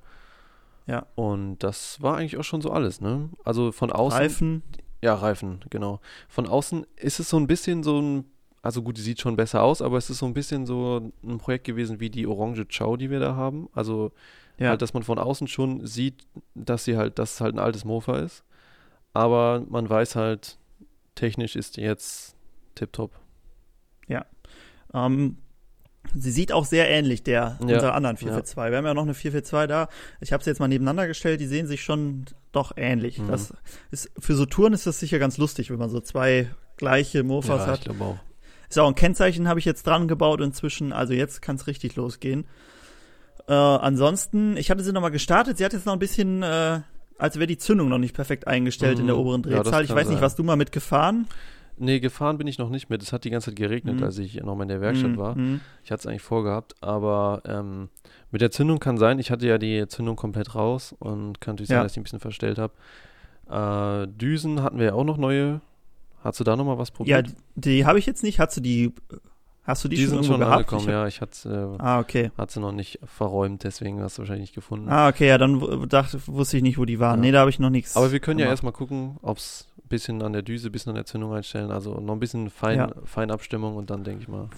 [0.85, 1.07] Ja.
[1.15, 3.29] Und das war eigentlich auch schon so alles, ne?
[3.43, 4.19] Also von außen.
[4.19, 4.63] Reifen.
[5.01, 5.99] Ja, Reifen, genau.
[6.27, 8.25] Von außen ist es so ein bisschen so ein,
[8.61, 11.39] also gut, die sieht schon besser aus, aber es ist so ein bisschen so ein
[11.39, 13.69] Projekt gewesen wie die Orange Chow, die wir da haben.
[13.73, 14.11] Also
[14.57, 14.69] ja.
[14.69, 17.85] halt, dass man von außen schon sieht, dass sie halt, dass es halt ein altes
[17.85, 18.43] Mofa ist.
[19.13, 20.57] Aber man weiß halt,
[21.15, 22.35] technisch ist die jetzt
[22.75, 23.11] tipptopp.
[24.07, 24.25] Ja.
[24.93, 25.37] Ähm,
[26.15, 27.57] sie sieht auch sehr ähnlich der ja.
[27.59, 28.57] unserer anderen 442.
[28.57, 28.71] Ja.
[28.71, 29.89] Wir haben ja noch eine 442 da.
[30.21, 31.39] Ich habe sie jetzt mal nebeneinander gestellt.
[31.39, 33.19] Die sehen sich schon doch ähnlich.
[33.19, 33.27] Mhm.
[33.27, 33.53] Das
[33.91, 37.65] ist für so Touren ist das sicher ganz lustig, wenn man so zwei gleiche Mofas
[37.65, 37.79] ja, hat.
[37.79, 38.17] Ich glaube auch.
[38.69, 40.93] Ist auch ein Kennzeichen habe ich jetzt dran gebaut inzwischen.
[40.93, 42.45] Also jetzt kann es richtig losgehen.
[43.47, 45.57] Äh, ansonsten, ich hatte sie noch mal gestartet.
[45.57, 46.81] Sie hat jetzt noch ein bisschen äh,
[47.17, 49.01] als wäre die Zündung noch nicht perfekt eingestellt mhm.
[49.01, 49.21] in der mhm.
[49.21, 49.73] oberen Drehzahl.
[49.73, 51.27] Ja, ich weiß nicht, was du mal mitgefahren?
[51.77, 53.01] Nee, gefahren bin ich noch nicht mit.
[53.01, 54.03] Es hat die ganze Zeit geregnet, mhm.
[54.03, 55.17] als ich noch mal in der Werkstatt mhm.
[55.17, 55.35] war.
[55.35, 55.61] Mhm.
[55.83, 57.89] Ich hatte es eigentlich vorgehabt, aber ähm,
[58.31, 59.19] mit der Zündung kann sein.
[59.19, 61.77] Ich hatte ja die Zündung komplett raus und kann natürlich ja.
[61.77, 62.73] sein, dass ich ein bisschen verstellt habe.
[63.49, 65.61] Äh, Düsen hatten wir ja auch noch neue.
[66.23, 67.27] Hast du da noch mal was probiert?
[67.27, 68.39] Ja, die habe ich jetzt nicht.
[68.39, 68.93] Hast du die
[69.65, 70.55] Hast du die, die schon sind schon gehabt?
[70.71, 71.07] angekommen, ja.
[71.07, 72.31] Ich hatte, äh, ah, okay.
[72.37, 74.89] hat sie noch nicht verräumt, deswegen hast du wahrscheinlich nicht gefunden.
[74.89, 77.19] Ah, okay, ja, dann dachte, wusste ich nicht, wo die waren.
[77.19, 77.21] Ja.
[77.21, 77.95] Nee, da habe ich noch nichts.
[77.95, 78.47] Aber wir können gemacht.
[78.47, 81.33] ja erstmal gucken, ob es ein bisschen an der Düse, ein bisschen an der Zündung
[81.33, 81.71] einstellen.
[81.71, 82.91] Also noch ein bisschen Fein, ja.
[83.05, 84.49] Feinabstimmung und dann denke ich mal.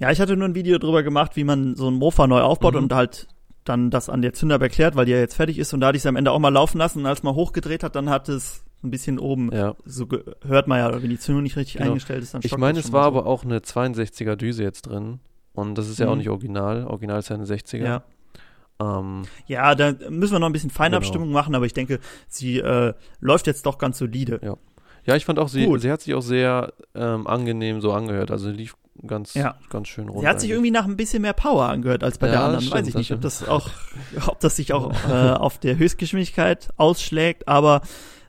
[0.00, 2.74] Ja, ich hatte nur ein Video drüber gemacht, wie man so ein Mofa neu aufbaut
[2.74, 2.82] mhm.
[2.82, 3.28] und halt
[3.64, 5.96] dann das an der Zünder erklärt, weil die ja jetzt fertig ist und da hatte
[5.96, 8.28] ich es am Ende auch mal laufen lassen und als man hochgedreht hat, dann hat
[8.28, 9.50] es ein bisschen oben.
[9.52, 9.74] Ja.
[9.84, 10.06] So
[10.46, 11.90] hört man ja, wenn die Zündung nicht richtig genau.
[11.90, 13.08] eingestellt ist, dann Ich meine, es war so.
[13.08, 15.20] aber auch eine 62er Düse jetzt drin.
[15.52, 16.12] Und das ist ja mhm.
[16.12, 16.84] auch nicht original.
[16.84, 17.84] Original ist ja eine 60er.
[17.84, 18.02] Ja.
[18.78, 21.38] Ähm, ja, da müssen wir noch ein bisschen Feinabstimmung genau.
[21.38, 24.40] machen, aber ich denke, sie äh, läuft jetzt doch ganz solide.
[24.42, 24.56] Ja.
[25.06, 28.32] Ja, ich fand auch, sie, sie hat sich auch sehr ähm, angenehm so angehört.
[28.32, 29.56] Also lief ganz, ja.
[29.70, 30.20] ganz schön runter.
[30.20, 32.62] Sie hat sich irgendwie nach ein bisschen mehr Power angehört als bei ja, der anderen.
[32.62, 33.70] Stimmt, Weiß ich nicht, ob das auch,
[34.26, 37.82] ob das sich auch äh, auf der Höchstgeschwindigkeit ausschlägt, aber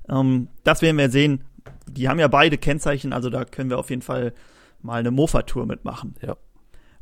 [0.09, 1.43] ähm, das werden wir sehen.
[1.87, 4.33] Die haben ja beide Kennzeichen, also da können wir auf jeden Fall
[4.81, 6.15] mal eine Mofa-Tour mitmachen.
[6.21, 6.37] Ja.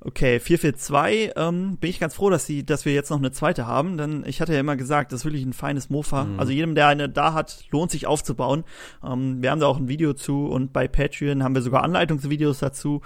[0.02, 3.66] Okay, 442, ähm, bin ich ganz froh, dass, sie, dass wir jetzt noch eine zweite
[3.66, 6.26] haben, denn ich hatte ja immer gesagt, das ist wirklich ein feines Mofa.
[6.26, 6.40] Mhm.
[6.40, 8.66] Also jedem, der eine da hat, lohnt sich aufzubauen.
[9.04, 12.60] Ähm, wir haben da auch ein Video zu und bei Patreon haben wir sogar Anleitungsvideos
[12.60, 13.02] dazu.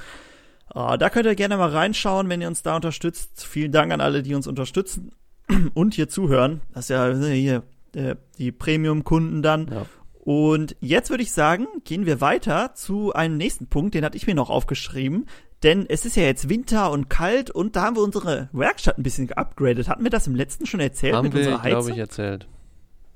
[0.75, 3.45] Äh, da könnt ihr gerne mal reinschauen, wenn ihr uns da unterstützt.
[3.45, 5.13] Vielen Dank an alle, die uns unterstützen
[5.73, 6.59] und hier zuhören.
[6.73, 7.63] Das ist ja hier
[7.95, 9.67] äh, die Premium-Kunden dann.
[9.71, 9.85] Ja.
[10.19, 14.27] Und jetzt würde ich sagen, gehen wir weiter zu einem nächsten Punkt, den hatte ich
[14.27, 15.25] mir noch aufgeschrieben.
[15.63, 19.03] Denn es ist ja jetzt Winter und kalt und da haben wir unsere Werkstatt ein
[19.03, 19.89] bisschen geupgradet.
[19.89, 21.79] Hatten wir das im letzten schon erzählt haben mit wir, unserer Heizung?
[21.79, 22.47] glaube ich, erzählt.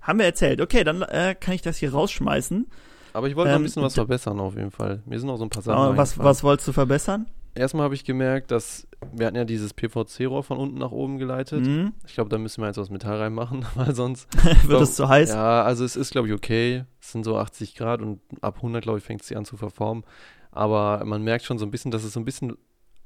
[0.02, 0.60] Haben wir erzählt.
[0.60, 2.68] Okay, dann äh, kann ich das hier rausschmeißen.
[3.14, 5.02] Aber ich wollte ähm, noch ein ähm, bisschen was verbessern auf jeden Fall.
[5.06, 5.96] Mir sind auch so ein paar Sachen.
[5.96, 7.28] Was, was wolltest du verbessern?
[7.56, 11.66] Erstmal habe ich gemerkt, dass wir hatten ja dieses PVC-Rohr von unten nach oben geleitet.
[11.66, 11.94] Mhm.
[12.08, 14.28] Ich glaube, da müssen wir jetzt aus Metall reinmachen, weil sonst
[14.68, 15.30] wird es zu heiß.
[15.30, 16.86] Ja, also es ist glaube ich okay.
[17.00, 20.04] Es sind so 80 Grad und ab 100 glaube ich fängt es an zu verformen.
[20.52, 22.56] Aber man merkt schon so ein bisschen, dass es so ein bisschen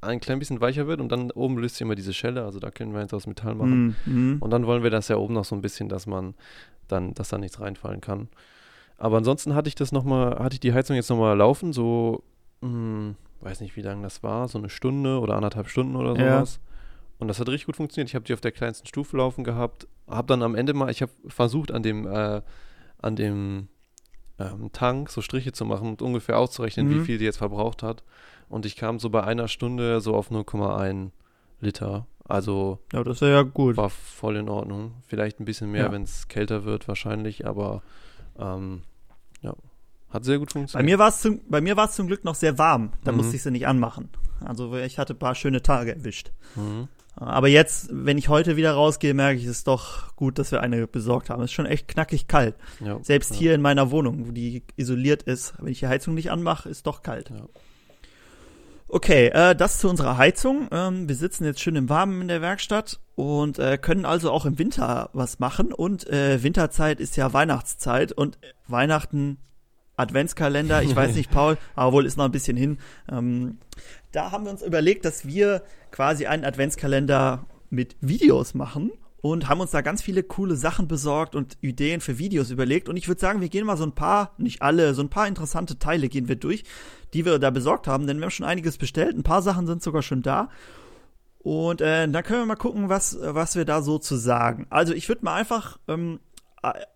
[0.02, 2.70] ein klein bisschen weicher wird und dann oben löst sich immer diese Schelle, also da
[2.70, 3.96] können wir jetzt aus Metall machen.
[4.06, 4.38] Mhm.
[4.40, 6.36] Und dann wollen wir das ja oben noch so ein bisschen, dass man
[6.88, 8.30] dann, dass da nichts reinfallen kann.
[8.98, 12.24] Aber ansonsten hatte ich das nochmal, hatte ich die Heizung jetzt nochmal laufen, so,
[12.62, 16.16] mh, hm, weiß nicht, wie lange das war, so eine Stunde oder anderthalb Stunden oder
[16.16, 16.60] sowas.
[16.62, 16.68] Ja.
[17.20, 18.10] Und das hat richtig gut funktioniert.
[18.10, 21.02] Ich habe die auf der kleinsten Stufe laufen gehabt, habe dann am Ende mal, ich
[21.02, 22.42] habe versucht an dem, äh,
[23.00, 23.70] an dem
[24.40, 26.96] ähm, Tank so Striche zu machen und ungefähr auszurechnen, mhm.
[26.96, 28.04] wie viel die jetzt verbraucht hat.
[28.50, 31.12] Und ich kam so bei einer Stunde so auf 0,1
[31.60, 32.08] Liter.
[32.24, 33.78] Also ja, das ist ja gut.
[33.78, 34.94] War voll in Ordnung.
[35.08, 35.92] Vielleicht ein bisschen mehr, ja.
[35.92, 37.82] wenn es kälter wird, wahrscheinlich, aber
[38.38, 38.84] ähm,
[40.18, 40.86] hat sehr gut funktioniert.
[40.86, 42.92] Bei mir war es zum, bei mir zum Glück noch sehr warm.
[43.04, 43.18] Da mhm.
[43.18, 44.10] musste ich sie nicht anmachen.
[44.44, 46.32] Also ich hatte ein paar schöne Tage erwischt.
[46.56, 46.90] Mhm.
[47.16, 50.62] Aber jetzt, wenn ich heute wieder rausgehe, merke ich es ist doch gut, dass wir
[50.62, 51.42] eine besorgt haben.
[51.42, 52.56] Es ist schon echt knackig kalt.
[52.80, 53.38] Ja, Selbst ja.
[53.38, 56.86] hier in meiner Wohnung, wo die isoliert ist, wenn ich die Heizung nicht anmache, ist
[56.86, 57.32] doch kalt.
[57.32, 57.48] Ja.
[58.88, 60.68] Okay, äh, das zu unserer Heizung.
[60.72, 64.46] Ähm, wir sitzen jetzt schön im Warmen in der Werkstatt und äh, können also auch
[64.46, 65.74] im Winter was machen.
[65.74, 69.40] Und äh, Winterzeit ist ja Weihnachtszeit und Weihnachten
[69.98, 72.78] Adventskalender, ich weiß nicht, Paul, aber wohl ist noch ein bisschen hin.
[73.12, 73.58] Ähm,
[74.12, 79.60] da haben wir uns überlegt, dass wir quasi einen Adventskalender mit Videos machen und haben
[79.60, 82.88] uns da ganz viele coole Sachen besorgt und Ideen für Videos überlegt.
[82.88, 85.28] Und ich würde sagen, wir gehen mal so ein paar, nicht alle, so ein paar
[85.28, 86.64] interessante Teile gehen wir durch,
[87.14, 89.18] die wir da besorgt haben, denn wir haben schon einiges bestellt.
[89.18, 90.50] Ein paar Sachen sind sogar schon da.
[91.40, 94.68] Und äh, dann können wir mal gucken, was, was wir da so zu sagen.
[94.70, 96.20] Also ich würde mal einfach ähm,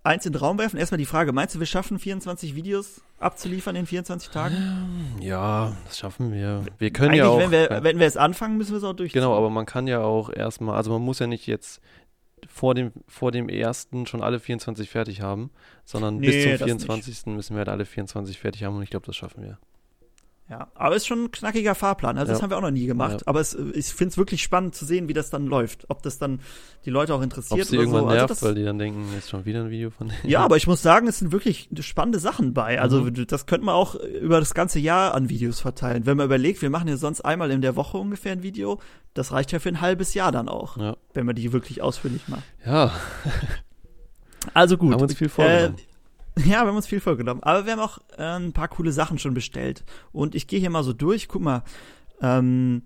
[0.03, 0.77] eins in den Raum werfen.
[0.77, 5.17] Erstmal die Frage, meinst du, wir schaffen 24 Videos abzuliefern in 24 Tagen?
[5.19, 6.63] Ja, das schaffen wir.
[6.77, 7.39] Wir können Eigentlich, ja auch.
[7.39, 9.21] Wenn wir, wenn wir es anfangen, müssen wir es auch durchziehen.
[9.21, 11.81] Genau, aber man kann ja auch erstmal, also man muss ja nicht jetzt
[12.47, 15.51] vor dem, vor dem ersten schon alle 24 fertig haben,
[15.85, 17.25] sondern nee, bis zum 24.
[17.27, 19.59] müssen wir halt alle 24 fertig haben und ich glaube, das schaffen wir.
[20.51, 22.17] Ja, aber es ist schon ein knackiger Fahrplan.
[22.17, 22.33] Also ja.
[22.33, 23.21] das haben wir auch noch nie gemacht.
[23.21, 23.27] Ja.
[23.27, 25.85] Aber es, ich finde es wirklich spannend zu sehen, wie das dann läuft.
[25.87, 26.41] Ob das dann
[26.83, 28.07] die Leute auch interessiert Ob sie oder irgendwann so.
[28.07, 30.29] Also nervt, also weil die dann denken, jetzt schon wieder ein Video von denen.
[30.29, 32.81] Ja, aber ich muss sagen, es sind wirklich spannende Sachen bei.
[32.81, 33.25] Also mhm.
[33.27, 36.05] das könnte man auch über das ganze Jahr an Videos verteilen.
[36.05, 38.81] Wenn man überlegt, wir machen ja sonst einmal in der Woche ungefähr ein Video.
[39.13, 40.75] Das reicht ja für ein halbes Jahr dann auch.
[40.75, 40.97] Ja.
[41.13, 42.43] Wenn man die wirklich ausführlich macht.
[42.65, 42.91] Ja.
[44.53, 44.91] Also gut.
[44.93, 45.75] Haben uns viel vorgenommen.
[45.77, 45.90] Äh,
[46.45, 47.41] Ja, wir haben uns viel vorgenommen.
[47.43, 49.83] Aber wir haben auch äh, ein paar coole Sachen schon bestellt.
[50.11, 51.27] Und ich gehe hier mal so durch.
[51.27, 51.63] Guck mal.
[52.21, 52.83] Ähm,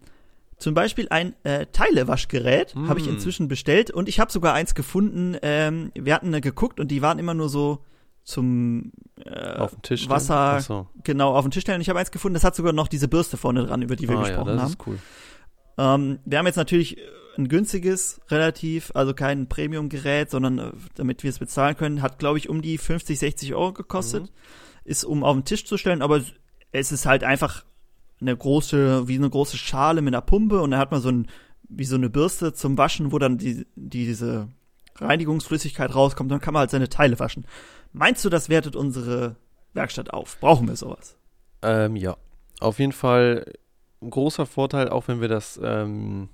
[0.57, 2.87] zum Beispiel ein äh, Teilewaschgerät mm.
[2.87, 3.91] habe ich inzwischen bestellt.
[3.91, 5.35] Und ich habe sogar eins gefunden.
[5.41, 7.79] Ähm, wir hatten äh, geguckt und die waren immer nur so
[8.23, 8.91] zum
[9.23, 10.61] äh, auf dem Tisch Wasser.
[10.61, 10.87] So.
[11.03, 11.77] Genau, auf dem Tisch stellen.
[11.77, 14.07] Und ich habe eins gefunden, das hat sogar noch diese Bürste vorne dran, über die
[14.07, 14.71] wir ah, gesprochen ja, das haben.
[14.71, 14.99] Ist cool.
[15.77, 16.97] Ähm, wir haben jetzt natürlich
[17.37, 22.37] ein günstiges, relativ, also kein Premium-Gerät, sondern äh, damit wir es bezahlen können, hat, glaube
[22.37, 24.23] ich, um die 50, 60 Euro gekostet.
[24.23, 24.29] Mhm.
[24.85, 26.21] Ist, um auf den Tisch zu stellen, aber
[26.71, 27.65] es ist halt einfach
[28.21, 31.27] eine große, wie eine große Schale mit einer Pumpe und da hat man so ein,
[31.67, 34.47] wie so eine Bürste zum Waschen, wo dann die, die diese
[34.97, 37.45] Reinigungsflüssigkeit rauskommt, dann kann man halt seine Teile waschen.
[37.91, 39.35] Meinst du, das wertet unsere
[39.73, 40.39] Werkstatt auf?
[40.39, 41.17] Brauchen wir sowas?
[41.61, 42.15] Ähm, ja.
[42.61, 43.51] Auf jeden Fall
[44.01, 46.29] ein großer Vorteil, auch wenn wir das ähm,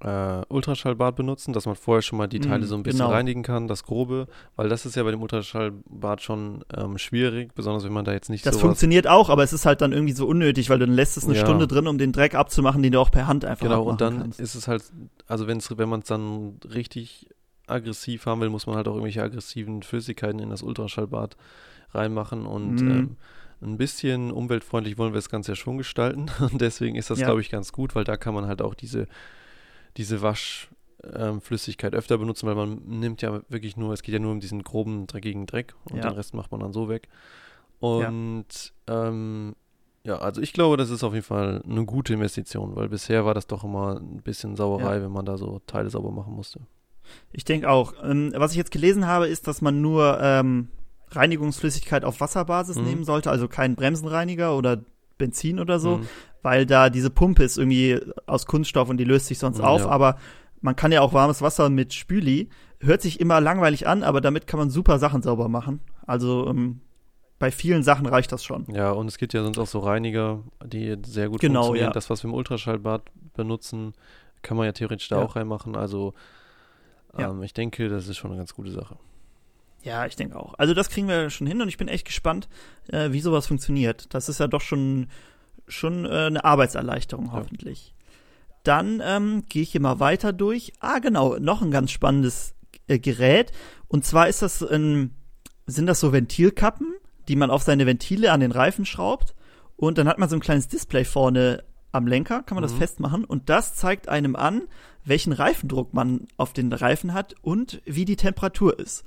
[0.00, 3.10] äh, Ultraschallbad benutzen, dass man vorher schon mal die Teile mm, so ein bisschen genau.
[3.10, 7.84] reinigen kann, das Grobe, weil das ist ja bei dem Ultraschallbad schon ähm, schwierig, besonders
[7.84, 10.26] wenn man da jetzt nicht Das funktioniert auch, aber es ist halt dann irgendwie so
[10.26, 11.40] unnötig, weil dann lässt es eine ja.
[11.40, 14.20] Stunde drin, um den Dreck abzumachen, den du auch per Hand einfach Genau, und dann
[14.20, 14.40] kannst.
[14.40, 14.84] ist es halt,
[15.26, 17.28] also wenn's, wenn man es dann richtig
[17.66, 21.36] aggressiv haben will, muss man halt auch irgendwelche aggressiven Flüssigkeiten in das Ultraschallbad
[21.92, 22.90] reinmachen und mm.
[22.90, 23.16] ähm,
[23.60, 26.26] ein bisschen umweltfreundlich wollen wir das Ganze ja schon gestalten.
[26.40, 27.26] Und deswegen ist das, ja.
[27.26, 29.06] glaube ich, ganz gut, weil da kann man halt auch diese,
[29.96, 34.32] diese Waschflüssigkeit ähm, öfter benutzen, weil man nimmt ja wirklich nur, es geht ja nur
[34.32, 36.02] um diesen groben, dreckigen Dreck und ja.
[36.02, 37.08] den Rest macht man dann so weg.
[37.80, 39.08] Und ja.
[39.08, 39.54] Ähm,
[40.04, 43.34] ja, also ich glaube, das ist auf jeden Fall eine gute Investition, weil bisher war
[43.34, 46.60] das doch immer ein bisschen Sauerei, wenn man da so Teile sauber machen musste.
[47.32, 47.94] Ich denke auch.
[48.02, 50.68] Ähm, was ich jetzt gelesen habe, ist, dass man nur ähm,
[51.10, 52.84] Reinigungsflüssigkeit auf Wasserbasis mhm.
[52.84, 54.82] nehmen sollte, also keinen Bremsenreiniger oder
[55.16, 56.08] Benzin oder so, mhm.
[56.42, 59.80] weil da diese Pumpe ist irgendwie aus Kunststoff und die löst sich sonst mhm, auf,
[59.82, 59.88] ja.
[59.88, 60.16] aber
[60.60, 62.48] man kann ja auch warmes Wasser mit Spüli.
[62.80, 65.80] Hört sich immer langweilig an, aber damit kann man super Sachen sauber machen.
[66.06, 66.80] Also ähm,
[67.38, 68.66] bei vielen Sachen reicht das schon.
[68.72, 71.90] Ja, und es gibt ja sonst auch so Reiniger, die sehr gut genau, funktionieren.
[71.90, 71.92] Ja.
[71.92, 73.02] Das, was wir im Ultraschallbad
[73.34, 73.94] benutzen,
[74.42, 75.24] kann man ja theoretisch da ja.
[75.24, 75.76] auch reinmachen.
[75.76, 76.14] Also
[77.16, 78.96] ähm, ich denke, das ist schon eine ganz gute Sache.
[79.82, 80.54] Ja, ich denke auch.
[80.54, 82.48] Also das kriegen wir schon hin und ich bin echt gespannt,
[82.88, 84.12] äh, wie sowas funktioniert.
[84.12, 85.08] Das ist ja doch schon,
[85.66, 87.94] schon äh, eine Arbeitserleichterung hoffentlich.
[88.64, 90.72] Dann ähm, gehe ich hier mal weiter durch.
[90.80, 92.54] Ah, genau, noch ein ganz spannendes
[92.88, 93.52] äh, Gerät.
[93.86, 95.14] Und zwar ist das ein,
[95.66, 96.94] sind das so Ventilkappen,
[97.28, 99.34] die man auf seine Ventile an den Reifen schraubt.
[99.76, 101.62] Und dann hat man so ein kleines Display vorne
[101.92, 102.68] am Lenker, kann man mhm.
[102.68, 103.24] das festmachen.
[103.24, 104.62] Und das zeigt einem an,
[105.04, 109.04] welchen Reifendruck man auf den Reifen hat und wie die Temperatur ist.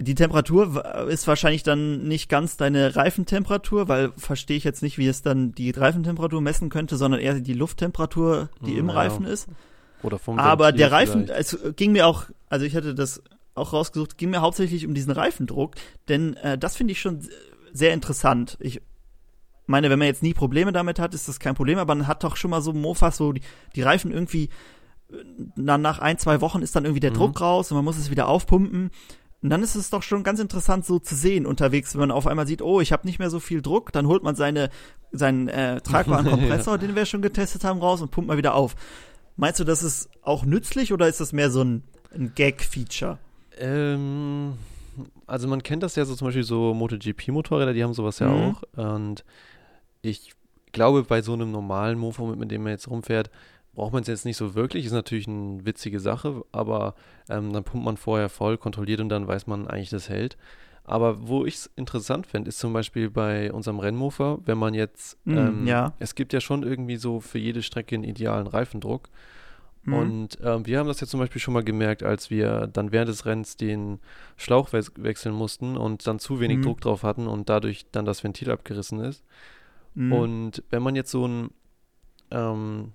[0.00, 5.06] Die Temperatur ist wahrscheinlich dann nicht ganz deine Reifentemperatur, weil verstehe ich jetzt nicht, wie
[5.06, 8.78] es dann die Reifentemperatur messen könnte, sondern eher die Lufttemperatur, die ja.
[8.78, 9.48] im Reifen ist.
[10.02, 11.52] Oder vom Aber Ventil der Reifen, vielleicht.
[11.52, 13.22] es ging mir auch, also ich hatte das
[13.54, 15.74] auch rausgesucht, ging mir hauptsächlich um diesen Reifendruck,
[16.08, 17.28] denn äh, das finde ich schon
[17.72, 18.56] sehr interessant.
[18.60, 18.80] Ich
[19.66, 22.24] meine, wenn man jetzt nie Probleme damit hat, ist das kein Problem, aber man hat
[22.24, 23.42] doch schon mal so Mofas, wo die,
[23.74, 24.48] die Reifen irgendwie
[25.56, 27.16] na, nach ein, zwei Wochen ist dann irgendwie der mhm.
[27.16, 28.90] Druck raus und man muss es wieder aufpumpen.
[29.42, 32.26] Und dann ist es doch schon ganz interessant so zu sehen unterwegs, wenn man auf
[32.26, 34.68] einmal sieht, oh, ich habe nicht mehr so viel Druck, dann holt man seine,
[35.12, 36.78] seinen äh, tragbaren Kompressor, ja.
[36.78, 38.76] den wir schon getestet haben, raus und pumpt mal wieder auf.
[39.36, 41.82] Meinst du, das ist auch nützlich oder ist das mehr so ein,
[42.14, 43.18] ein Gag-Feature?
[43.58, 44.54] Ähm,
[45.26, 48.56] also man kennt das ja so zum Beispiel so MotoGP-Motorräder, die haben sowas ja mhm.
[48.56, 48.62] auch.
[48.76, 49.24] Und
[50.02, 50.34] ich
[50.72, 53.30] glaube, bei so einem normalen Mofo, mit dem man jetzt rumfährt,
[53.74, 54.86] braucht man es jetzt nicht so wirklich.
[54.86, 56.94] Ist natürlich eine witzige Sache, aber
[57.28, 60.36] ähm, dann pumpt man vorher voll, kontrolliert und dann weiß man eigentlich, das hält.
[60.84, 65.18] Aber wo ich es interessant fände, ist zum Beispiel bei unserem Rennmofer, wenn man jetzt,
[65.24, 65.92] mm, ähm, ja.
[65.98, 69.08] es gibt ja schon irgendwie so für jede Strecke einen idealen Reifendruck.
[69.84, 69.92] Mm.
[69.92, 73.08] Und ähm, wir haben das jetzt zum Beispiel schon mal gemerkt, als wir dann während
[73.08, 74.00] des Rennens den
[74.36, 76.62] Schlauch we wechseln mussten und dann zu wenig mm.
[76.62, 79.22] Druck drauf hatten und dadurch dann das Ventil abgerissen ist.
[79.94, 80.12] Mhm.
[80.12, 81.50] Und wenn man jetzt so ein
[82.30, 82.92] ähm,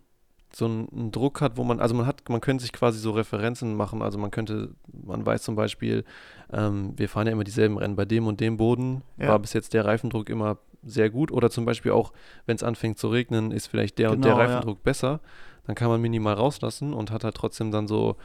[0.56, 3.76] so einen Druck hat, wo man, also man hat, man könnte sich quasi so Referenzen
[3.76, 6.06] machen, also man könnte, man weiß zum Beispiel,
[6.54, 9.28] ähm, wir fahren ja immer dieselben Rennen, bei dem und dem Boden ja.
[9.28, 12.14] war bis jetzt der Reifendruck immer sehr gut oder zum Beispiel auch,
[12.46, 14.82] wenn es anfängt zu regnen, ist vielleicht der genau, und der genau, Reifendruck ja.
[14.86, 15.20] besser,
[15.66, 18.16] dann kann man minimal rauslassen und hat halt trotzdem dann so,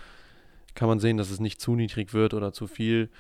[0.76, 3.10] kann man sehen, dass es nicht zu niedrig wird oder zu viel.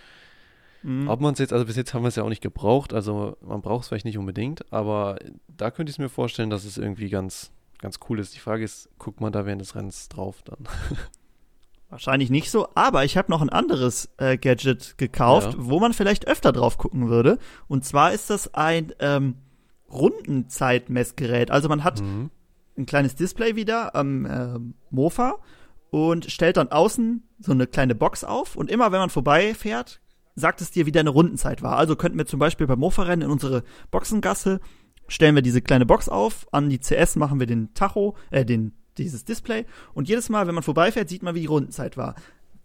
[0.84, 1.08] Mhm.
[1.08, 3.36] Ob man es jetzt, also bis jetzt haben wir es ja auch nicht gebraucht, also
[3.40, 5.16] man braucht es vielleicht nicht unbedingt, aber
[5.48, 8.34] da könnte ich es mir vorstellen, dass es irgendwie ganz, ganz cool ist.
[8.34, 10.58] Die Frage ist, guckt man da während des Rennens drauf dann?
[11.90, 15.58] Wahrscheinlich nicht so, aber ich habe noch ein anderes äh, Gadget gekauft, ja.
[15.58, 17.38] wo man vielleicht öfter drauf gucken würde.
[17.66, 19.34] Und zwar ist das ein ähm,
[19.90, 21.50] Rundenzeitmessgerät.
[21.50, 22.30] Also man hat mhm.
[22.78, 24.58] ein kleines Display wieder am äh,
[24.90, 25.38] Mofa
[25.90, 28.54] und stellt dann außen so eine kleine Box auf.
[28.54, 30.00] Und immer wenn man vorbeifährt,
[30.36, 31.76] sagt es dir, wie deine Rundenzeit war.
[31.76, 34.60] Also könnten wir zum Beispiel beim Mofa-Rennen in unsere Boxengasse
[35.10, 38.72] stellen wir diese kleine Box auf, an die CS machen wir den Tacho, äh, den,
[38.96, 42.14] dieses Display und jedes Mal, wenn man vorbeifährt, sieht man, wie die Rundenzeit war.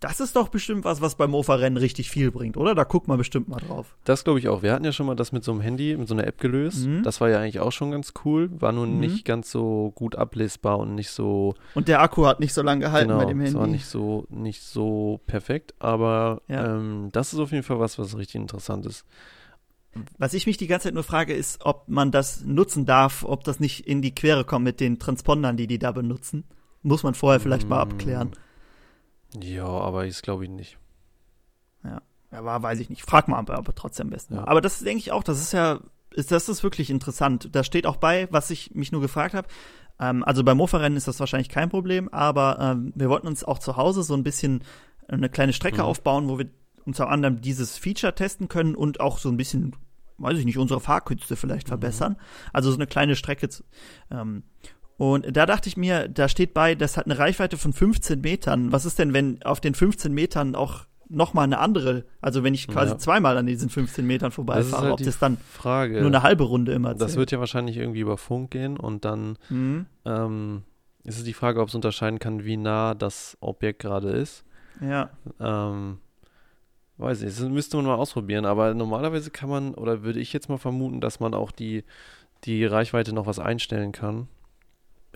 [0.02, 2.76] Das ist doch bestimmt was, was beim Mofa-Rennen richtig viel bringt, oder?
[2.76, 3.96] Da guckt man bestimmt mal drauf.
[4.04, 4.62] Das glaube ich auch.
[4.62, 6.86] Wir hatten ja schon mal das mit so einem Handy, mit so einer App gelöst.
[6.86, 7.02] Mhm.
[7.02, 8.50] Das war ja eigentlich auch schon ganz cool.
[8.60, 9.00] War nun mhm.
[9.00, 11.56] nicht ganz so gut ablesbar und nicht so.
[11.74, 13.54] Und der Akku hat nicht so lange gehalten genau, bei dem Handy.
[13.54, 16.76] Das war nicht so, nicht so perfekt, aber ja.
[16.76, 19.06] ähm, das ist auf jeden Fall was, was richtig interessant ist.
[20.18, 23.44] Was ich mich die ganze Zeit nur frage, ist, ob man das nutzen darf, ob
[23.44, 26.44] das nicht in die Quere kommt mit den Transpondern, die die da benutzen.
[26.84, 28.32] Muss man vorher vielleicht mal abklären.
[29.42, 30.78] Ja, aber ich glaube ich nicht.
[31.84, 33.04] Ja, aber weiß ich nicht.
[33.04, 34.36] Frag mal aber, aber trotzdem am besten.
[34.36, 34.48] Ja.
[34.48, 35.80] Aber das denke ich auch, das ist ja,
[36.12, 37.50] ist, das ist wirklich interessant.
[37.54, 39.48] Da steht auch bei, was ich mich nur gefragt habe.
[40.00, 43.60] Ähm, also beim Mofa-Rennen ist das wahrscheinlich kein Problem, aber ähm, wir wollten uns auch
[43.60, 44.64] zu Hause so ein bisschen
[45.08, 45.88] eine kleine Strecke mhm.
[45.88, 46.50] aufbauen, wo wir
[46.86, 49.76] unter anderem dieses Feature testen können und auch so ein bisschen
[50.18, 51.70] weiß ich nicht, unsere Fahrkünste vielleicht mhm.
[51.70, 52.16] verbessern.
[52.54, 53.50] Also so eine kleine Strecke.
[54.12, 54.44] Ähm,
[54.98, 58.72] und da dachte ich mir, da steht bei, das hat eine Reichweite von 15 Metern.
[58.72, 62.68] Was ist denn, wenn auf den 15 Metern auch nochmal eine andere, also wenn ich
[62.68, 62.98] quasi ja.
[62.98, 66.00] zweimal an diesen 15 Metern vorbeifahre, halt ob das dann Frage.
[66.00, 67.02] nur eine halbe Runde immer zählt.
[67.02, 69.86] Das wird ja wahrscheinlich irgendwie über Funk gehen und dann mhm.
[70.06, 70.64] ähm,
[71.04, 74.44] ist es die Frage, ob es unterscheiden kann, wie nah das Objekt gerade ist.
[74.82, 75.10] Ja.
[75.40, 76.00] Ähm,
[76.98, 80.50] weiß nicht, das müsste man mal ausprobieren, aber normalerweise kann man, oder würde ich jetzt
[80.50, 81.84] mal vermuten, dass man auch die,
[82.46, 84.28] die Reichweite noch was einstellen kann.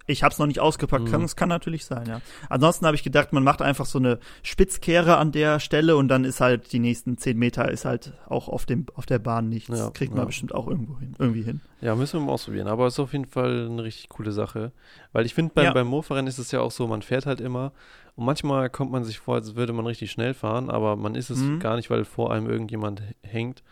[0.07, 1.11] Ich habe es noch nicht ausgepackt, mhm.
[1.11, 2.21] kann, es kann natürlich sein, ja.
[2.49, 6.25] Ansonsten habe ich gedacht, man macht einfach so eine Spitzkehre an der Stelle und dann
[6.25, 9.77] ist halt die nächsten zehn Meter ist halt auch auf dem auf der Bahn nichts.
[9.77, 10.25] Ja, Kriegt man ja.
[10.25, 11.61] bestimmt auch irgendwo hin, irgendwie hin.
[11.81, 12.67] Ja, müssen wir mal ausprobieren.
[12.67, 14.71] Aber es ist auf jeden Fall eine richtig coole Sache,
[15.11, 15.73] weil ich finde beim ja.
[15.73, 17.71] beim Mofa-Rennen ist es ja auch so, man fährt halt immer
[18.19, 21.29] und manchmal kommt man sich vor, als würde man richtig schnell fahren, aber man ist
[21.29, 21.60] es mhm.
[21.60, 23.63] gar nicht, weil vor einem irgendjemand hängt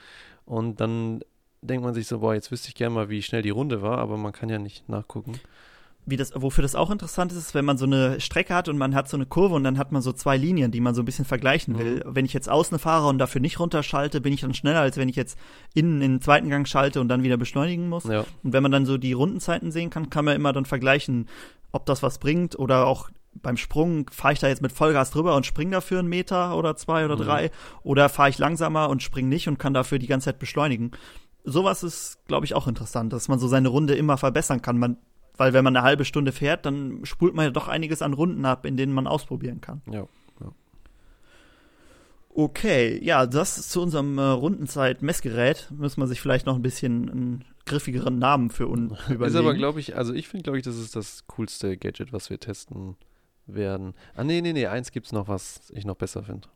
[0.46, 1.22] und dann
[1.62, 3.98] denkt man sich so, boah, jetzt wüsste ich gerne mal, wie schnell die Runde war,
[3.98, 5.34] aber man kann ja nicht nachgucken
[6.16, 8.96] das, wofür das auch interessant ist, ist, wenn man so eine Strecke hat und man
[8.96, 11.06] hat so eine Kurve und dann hat man so zwei Linien, die man so ein
[11.06, 11.96] bisschen vergleichen will.
[12.06, 12.16] Mhm.
[12.16, 15.10] Wenn ich jetzt außen fahre und dafür nicht runterschalte, bin ich dann schneller, als wenn
[15.10, 15.38] ich jetzt
[15.74, 18.06] innen in den zweiten Gang schalte und dann wieder beschleunigen muss.
[18.06, 18.24] Ja.
[18.42, 21.28] Und wenn man dann so die Rundenzeiten sehen kann, kann man immer dann vergleichen,
[21.74, 23.10] ob das was bringt oder auch
[23.42, 26.76] beim Sprung fahre ich da jetzt mit Vollgas drüber und springe dafür einen Meter oder
[26.76, 27.22] zwei oder mhm.
[27.22, 27.52] drei
[27.84, 30.92] oder fahre ich langsamer und springe nicht und kann dafür die ganze Zeit beschleunigen.
[31.44, 34.78] Sowas ist, glaube ich, auch interessant, dass man so seine Runde immer verbessern kann.
[34.78, 34.98] Man
[35.38, 38.44] weil wenn man eine halbe Stunde fährt, dann spult man ja doch einiges an Runden
[38.46, 39.82] ab, in denen man ausprobieren kann.
[39.86, 40.08] Ja.
[40.42, 40.52] ja.
[42.34, 45.70] Okay, ja, das zu unserem äh, Rundenzeit-Messgerät.
[45.72, 49.26] Müssen wir sich vielleicht noch ein bisschen einen griffigeren Namen für uns überlegen.
[49.26, 52.30] Ist aber, glaube ich, also ich finde, glaube ich, das ist das coolste Gadget, was
[52.30, 52.96] wir testen
[53.48, 53.94] werden.
[54.16, 56.48] Ah, nee, nee, nee, eins gibt es noch, was ich noch besser finde.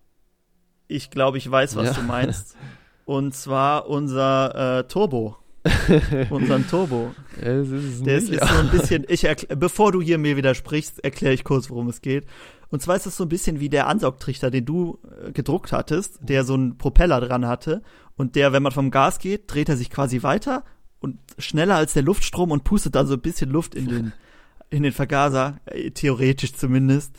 [0.87, 1.93] Ich glaube, ich weiß, was ja.
[1.93, 2.55] du meinst.
[3.05, 5.37] Und zwar unser äh, Turbo.
[6.29, 7.13] unseren Turbo.
[7.39, 11.33] Es ist Der ist, ist so ein bisschen, ich bevor du hier mir widersprichst, erkläre
[11.33, 12.25] ich kurz, worum es geht.
[12.69, 16.19] Und zwar ist es so ein bisschen wie der Ansaugtrichter, den du äh, gedruckt hattest,
[16.21, 17.83] der so einen Propeller dran hatte
[18.15, 20.63] und der, wenn man vom Gas geht, dreht er sich quasi weiter
[20.99, 24.13] und schneller als der Luftstrom und pustet dann so ein bisschen Luft in den,
[24.71, 27.15] in den Vergaser, äh, theoretisch zumindest.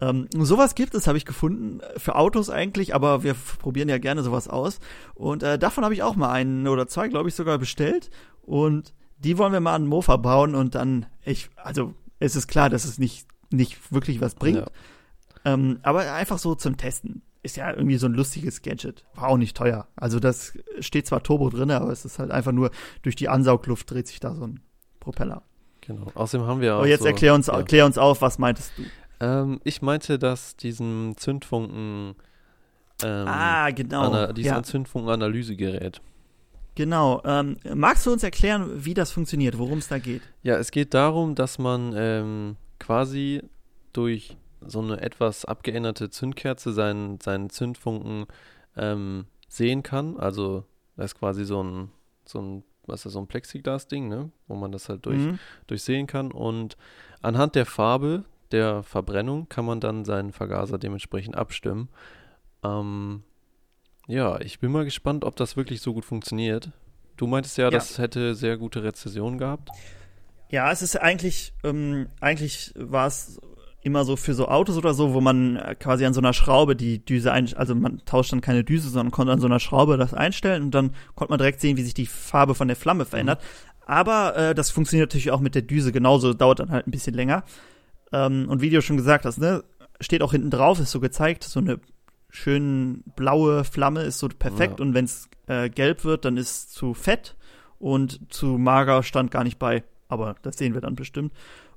[0.00, 4.22] Ähm, sowas gibt es, habe ich gefunden, für Autos eigentlich, aber wir probieren ja gerne
[4.22, 4.78] sowas aus.
[5.14, 8.10] Und äh, davon habe ich auch mal einen oder zwei, glaube ich, sogar bestellt.
[8.42, 12.70] Und die wollen wir mal an Mofa bauen und dann, ich, also es ist klar,
[12.70, 14.58] dass es nicht, nicht wirklich was bringt.
[14.58, 14.66] Ja.
[15.44, 17.22] Ähm, aber einfach so zum Testen.
[17.42, 19.06] Ist ja irgendwie so ein lustiges Gadget.
[19.14, 19.88] War auch nicht teuer.
[19.96, 23.90] Also das steht zwar Turbo drin, aber es ist halt einfach nur durch die Ansaugluft
[23.90, 24.60] dreht sich da so ein
[25.00, 25.42] Propeller.
[25.80, 26.06] Genau.
[26.14, 26.78] Außerdem haben wir auch.
[26.78, 27.56] Aber jetzt so, erklär uns, ja.
[27.56, 28.82] erklär uns auf, was meintest du?
[29.20, 32.14] Ähm, ich meinte, dass diesen Zündfunken.
[33.02, 34.32] Ähm, ah, genau.
[34.32, 34.62] dieses ja.
[34.62, 36.00] Zündfunken-Analysegerät.
[36.74, 37.22] Genau.
[37.24, 40.22] Ähm, magst du uns erklären, wie das funktioniert, worum es da geht?
[40.42, 43.42] Ja, es geht darum, dass man ähm, quasi
[43.92, 48.26] durch so eine etwas abgeänderte Zündkerze seinen, seinen Zündfunken
[48.76, 50.16] ähm, sehen kann.
[50.18, 50.64] Also
[50.96, 51.90] da ist quasi so ein,
[52.24, 54.30] so ein, was ist so ein Plexiglas-Ding, ne?
[54.48, 55.38] Wo man das halt durch, mhm.
[55.66, 56.32] durchsehen kann.
[56.32, 56.76] Und
[57.22, 61.88] anhand der Farbe der Verbrennung kann man dann seinen Vergaser dementsprechend abstimmen.
[62.64, 63.22] Ähm,
[64.06, 66.70] ja, ich bin mal gespannt, ob das wirklich so gut funktioniert.
[67.16, 67.70] Du meintest ja, ja.
[67.70, 69.70] das hätte sehr gute Rezession gehabt.
[70.50, 73.40] Ja, es ist eigentlich, ähm, eigentlich war es
[73.82, 77.04] immer so für so Autos oder so, wo man quasi an so einer Schraube die
[77.04, 80.12] Düse ein, also man tauscht dann keine Düse, sondern konnte an so einer Schraube das
[80.12, 83.40] einstellen und dann konnte man direkt sehen, wie sich die Farbe von der Flamme verändert.
[83.40, 83.70] Mhm.
[83.86, 87.14] Aber äh, das funktioniert natürlich auch mit der Düse genauso, dauert dann halt ein bisschen
[87.14, 87.44] länger.
[88.12, 89.64] Ähm, und wie du schon gesagt hast, ne,
[90.00, 91.80] steht auch hinten drauf, ist so gezeigt, so eine
[92.28, 94.84] schön blaue Flamme ist so perfekt ja.
[94.84, 97.36] und wenn es äh, gelb wird, dann ist zu fett
[97.78, 99.82] und zu mager stand gar nicht bei.
[100.08, 101.32] Aber das sehen wir dann bestimmt.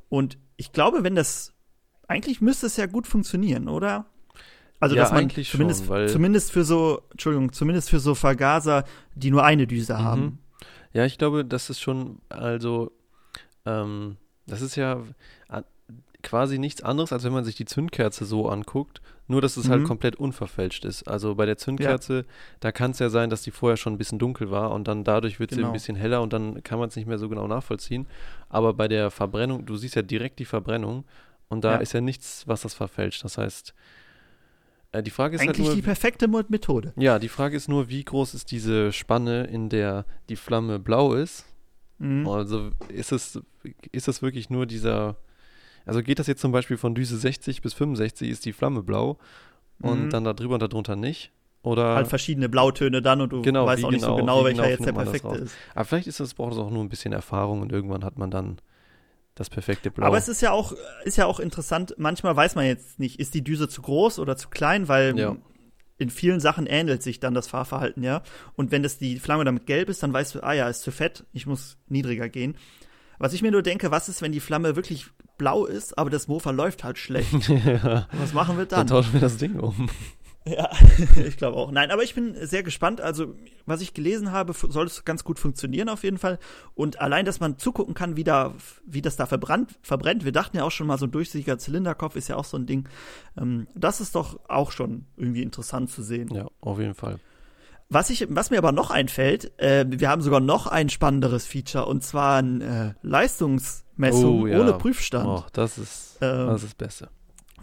[0.10, 1.53] Und ich glaube, wenn das
[2.14, 4.06] eigentlich müsste es ja gut funktionieren, oder?
[4.80, 8.84] Also ja, dass man zumindest, schon, zumindest für so, Entschuldigung, zumindest für so Vergaser,
[9.16, 10.00] die nur eine Düse mhm.
[10.00, 10.40] haben.
[10.94, 12.92] Ja, ich glaube, das ist schon, also,
[13.66, 15.02] ähm, das ist ja,
[16.24, 19.80] quasi nichts anderes, als wenn man sich die Zündkerze so anguckt, nur dass es halt
[19.80, 19.84] mhm.
[19.84, 21.04] halt komplett unverfälscht ist.
[21.04, 22.24] Also bei der Zündkerze, ja.
[22.62, 25.04] da kann es ja sein, dass die vorher schon ein bisschen dunkel war und dann
[25.04, 25.62] dadurch wird genau.
[25.62, 28.08] sie ein bisschen heller und dann kann man es nicht mehr so genau nachvollziehen.
[28.50, 31.04] Aber bei der Verbrennung, du siehst ja direkt die Verbrennung
[31.54, 31.78] und da ja.
[31.78, 33.24] ist ja nichts, was das verfälscht.
[33.24, 33.74] Das heißt,
[34.92, 36.94] äh, die Frage ist halt Eigentlich halt nur, die perfekte Methode.
[36.98, 41.14] Ja, die Frage ist nur, wie groß ist diese Spanne, in der die Flamme blau
[41.14, 41.46] ist?
[42.00, 42.28] Mhm.
[42.28, 43.40] Also ist es,
[43.92, 45.16] ist es wirklich nur dieser
[45.86, 49.18] also geht das jetzt zum Beispiel von Düse 60 bis 65 ist die Flamme blau
[49.82, 50.10] und mhm.
[50.10, 51.32] dann da drüber und darunter nicht?
[51.62, 54.64] Oder halt verschiedene Blautöne dann und du genau, weißt auch nicht genau, so genau, welcher
[54.64, 55.56] genau jetzt der perfekte ist.
[55.74, 58.32] Aber vielleicht ist das, braucht es auch nur ein bisschen Erfahrung und irgendwann hat man
[58.32, 58.58] dann
[59.36, 60.06] das perfekte Blau.
[60.06, 60.74] Aber es ist ja auch,
[61.04, 64.38] ist ja auch interessant, manchmal weiß man jetzt nicht, ist die Düse zu groß oder
[64.38, 65.36] zu klein, weil ja.
[65.98, 68.22] in vielen Sachen ähnelt sich dann das Fahrverhalten, ja.
[68.56, 70.92] Und wenn das die Flamme damit gelb ist, dann weißt du, ah ja, ist zu
[70.92, 72.58] fett, ich muss niedriger gehen.
[73.20, 75.08] Was ich mir nur denke, was ist, wenn die Flamme wirklich
[75.38, 77.50] blau ist, aber das Mofa läuft halt schlecht?
[77.66, 78.08] ja.
[78.12, 78.80] Was machen wir dann?
[78.80, 79.90] Dann tauschen wir das Ding um.
[80.46, 80.70] Ja,
[81.26, 81.72] ich glaube auch.
[81.72, 83.00] Nein, aber ich bin sehr gespannt.
[83.00, 83.36] Also,
[83.66, 86.38] was ich gelesen habe, soll es ganz gut funktionieren auf jeden Fall.
[86.76, 88.54] Und allein, dass man zugucken kann, wie, da,
[88.86, 90.26] wie das da verbrannt, verbrennt.
[90.26, 92.66] Wir dachten ja auch schon mal, so ein durchsichtiger Zylinderkopf ist ja auch so ein
[92.66, 92.90] Ding.
[93.38, 96.30] Ähm, das ist doch auch schon irgendwie interessant zu sehen.
[96.34, 97.20] Ja, auf jeden Fall.
[97.90, 101.86] Was, ich, was mir aber noch einfällt, äh, wir haben sogar noch ein spannenderes Feature
[101.86, 104.60] und zwar eine äh, Leistungsmessung oh, ja.
[104.60, 105.28] ohne Prüfstand.
[105.28, 107.10] Oh, das ist ähm, das, ist das Beste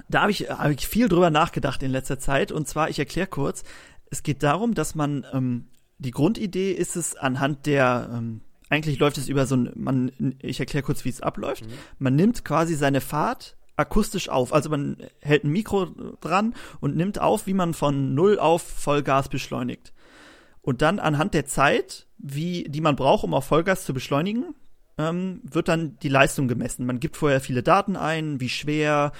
[0.09, 2.53] da habe ich, hab ich viel drüber nachgedacht in letzter Zeit.
[2.53, 3.65] Und zwar, ich erkläre kurz,
[4.11, 9.19] es geht darum, dass man, ähm, die Grundidee ist es anhand der, ähm, eigentlich läuft
[9.19, 11.67] es über so ein, man, ich erkläre kurz, wie es abläuft.
[11.67, 11.73] Mhm.
[11.99, 14.53] Man nimmt quasi seine Fahrt akustisch auf.
[14.53, 15.87] Also man hält ein Mikro
[16.21, 19.93] dran und nimmt auf, wie man von Null auf Vollgas beschleunigt.
[20.63, 24.55] Und dann anhand der Zeit, wie, die man braucht, um auf Vollgas zu beschleunigen,
[24.99, 26.85] ähm, wird dann die Leistung gemessen.
[26.85, 29.13] Man gibt vorher viele Daten ein, wie schwer,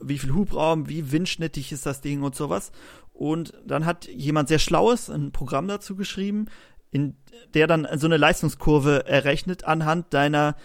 [0.00, 2.72] wie viel Hubraum, wie windschnittig ist das Ding und sowas.
[3.12, 6.46] Und dann hat jemand sehr Schlaues ein Programm dazu geschrieben,
[6.90, 7.16] in
[7.54, 10.56] der dann so eine Leistungskurve errechnet anhand deiner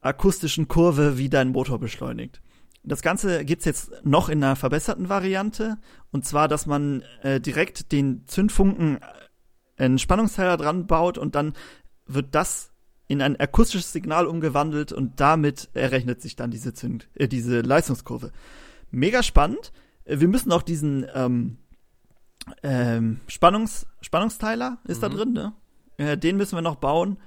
[0.00, 2.40] akustischen Kurve, wie dein Motor beschleunigt.
[2.82, 5.78] Das Ganze gibt's jetzt noch in einer verbesserten Variante.
[6.12, 9.00] Und zwar, dass man äh, direkt den Zündfunken
[9.76, 11.54] einen Spannungsteiler dran baut und dann
[12.06, 12.70] wird das
[13.08, 18.32] in ein akustisches Signal umgewandelt und damit errechnet sich dann diese, Zünd äh, diese Leistungskurve.
[18.90, 19.72] Mega spannend.
[20.04, 21.58] Äh, wir müssen auch diesen ähm,
[22.62, 25.02] ähm, Spannungs Spannungsteiler ist mhm.
[25.02, 25.52] da drin, ne?
[25.98, 27.18] Äh, den müssen wir noch bauen.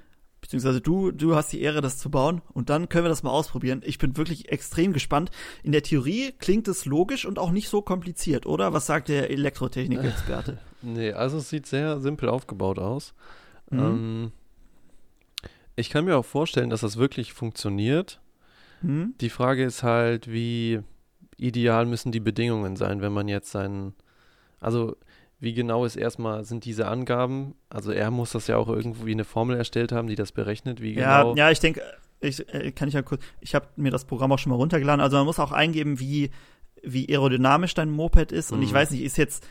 [0.41, 2.41] Beziehungsweise du, du hast die Ehre, das zu bauen.
[2.53, 3.81] Und dann können wir das mal ausprobieren.
[3.83, 5.31] Ich bin wirklich extrem gespannt.
[5.63, 8.71] In der Theorie klingt es logisch und auch nicht so kompliziert, oder?
[8.71, 10.59] Was sagt der Elektrotechnik-Experte?
[10.81, 13.13] nee, also es sieht sehr simpel aufgebaut aus.
[13.69, 13.79] Mhm.
[13.79, 14.31] Ähm,
[15.79, 18.19] ich kann mir auch vorstellen, dass das wirklich funktioniert.
[18.81, 19.13] Mhm.
[19.21, 20.81] Die Frage ist halt, wie
[21.37, 23.93] ideal müssen die Bedingungen sein, wenn man jetzt seinen,
[24.59, 24.95] also
[25.39, 29.23] wie genau ist erstmal, sind diese Angaben, also er muss das ja auch irgendwie eine
[29.23, 31.35] Formel erstellt haben, die das berechnet, wie genau.
[31.35, 31.81] Ja, ja ich denke,
[32.19, 34.99] ich, äh, kann ich ja kurz, ich habe mir das Programm auch schon mal runtergeladen,
[35.01, 36.31] also man muss auch eingeben, wie,
[36.83, 38.65] wie aerodynamisch dein Moped ist und mhm.
[38.65, 39.47] ich weiß nicht, ist jetzt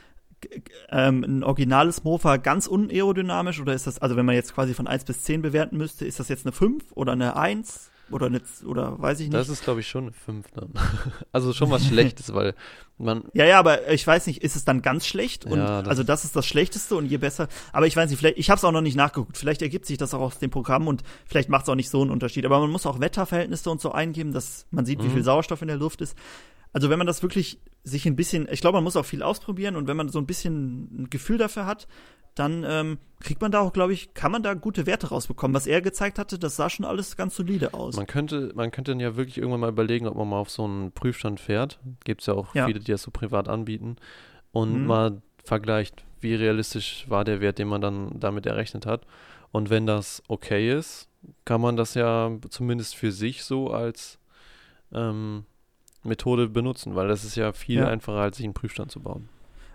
[0.90, 4.86] ähm, ein originales Mofa ganz unaerodynamisch oder ist das, also wenn man jetzt quasi von
[4.86, 7.90] 1 bis 10 bewerten müsste, ist das jetzt eine 5 oder eine 1?
[8.10, 9.34] Oder, eine, oder weiß ich nicht.
[9.34, 10.72] Das ist, glaube ich, schon eine 5 dann.
[11.32, 12.54] also schon was Schlechtes, weil
[12.96, 13.24] man.
[13.34, 15.44] Ja, ja, aber ich weiß nicht, ist es dann ganz schlecht?
[15.44, 17.48] Und, ja, das also das ist das Schlechteste und je besser.
[17.72, 19.36] Aber ich weiß nicht, vielleicht, ich habe es auch noch nicht nachgeguckt.
[19.36, 22.00] Vielleicht ergibt sich das auch aus dem Programm und vielleicht macht es auch nicht so
[22.00, 22.46] einen Unterschied.
[22.46, 25.04] Aber man muss auch Wetterverhältnisse und so eingeben, dass man sieht, mhm.
[25.04, 26.16] wie viel Sauerstoff in der Luft ist.
[26.72, 29.76] Also wenn man das wirklich sich ein bisschen, ich glaube, man muss auch viel ausprobieren
[29.76, 31.88] und wenn man so ein bisschen ein Gefühl dafür hat,
[32.34, 35.54] dann ähm, kriegt man da auch, glaube ich, kann man da gute Werte rausbekommen.
[35.54, 37.96] Was er gezeigt hatte, das sah schon alles ganz solide aus.
[37.96, 40.64] Man könnte, man könnte dann ja wirklich irgendwann mal überlegen, ob man mal auf so
[40.64, 41.80] einen Prüfstand fährt.
[42.04, 42.66] Gibt es ja auch ja.
[42.66, 43.96] viele, die das so privat anbieten.
[44.52, 44.86] Und mhm.
[44.86, 49.04] mal vergleicht, wie realistisch war der Wert, den man dann damit errechnet hat.
[49.50, 51.08] Und wenn das okay ist,
[51.44, 54.18] kann man das ja zumindest für sich so als
[54.92, 55.44] ähm,
[56.08, 57.88] Methode benutzen, weil das ist ja viel ja.
[57.88, 59.28] einfacher, als sich einen Prüfstand zu bauen.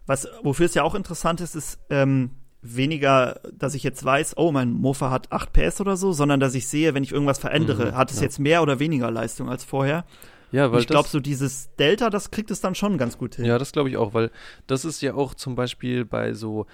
[0.05, 2.31] Was, wofür es ja auch interessant ist, ist ähm,
[2.61, 6.55] weniger, dass ich jetzt weiß, oh, mein Mofa hat 8 PS oder so, sondern dass
[6.55, 8.23] ich sehe, wenn ich irgendwas verändere, mhm, hat es ja.
[8.23, 10.05] jetzt mehr oder weniger Leistung als vorher.
[10.51, 13.35] Ja, weil Und ich glaube, so dieses Delta, das kriegt es dann schon ganz gut
[13.35, 13.45] hin.
[13.45, 14.29] Ja, das glaube ich auch, weil
[14.67, 16.67] das ist ja auch zum Beispiel bei so,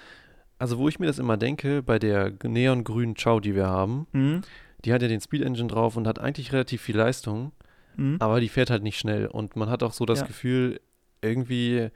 [0.58, 4.42] also wo ich mir das immer denke, bei der neongrünen Chow, die wir haben, mhm.
[4.84, 7.52] die hat ja den Speed Engine drauf und hat eigentlich relativ viel Leistung.
[7.96, 8.16] Mhm.
[8.18, 9.26] Aber die fährt halt nicht schnell.
[9.26, 10.26] Und man hat auch so das ja.
[10.26, 10.80] Gefühl,
[11.22, 11.88] irgendwie,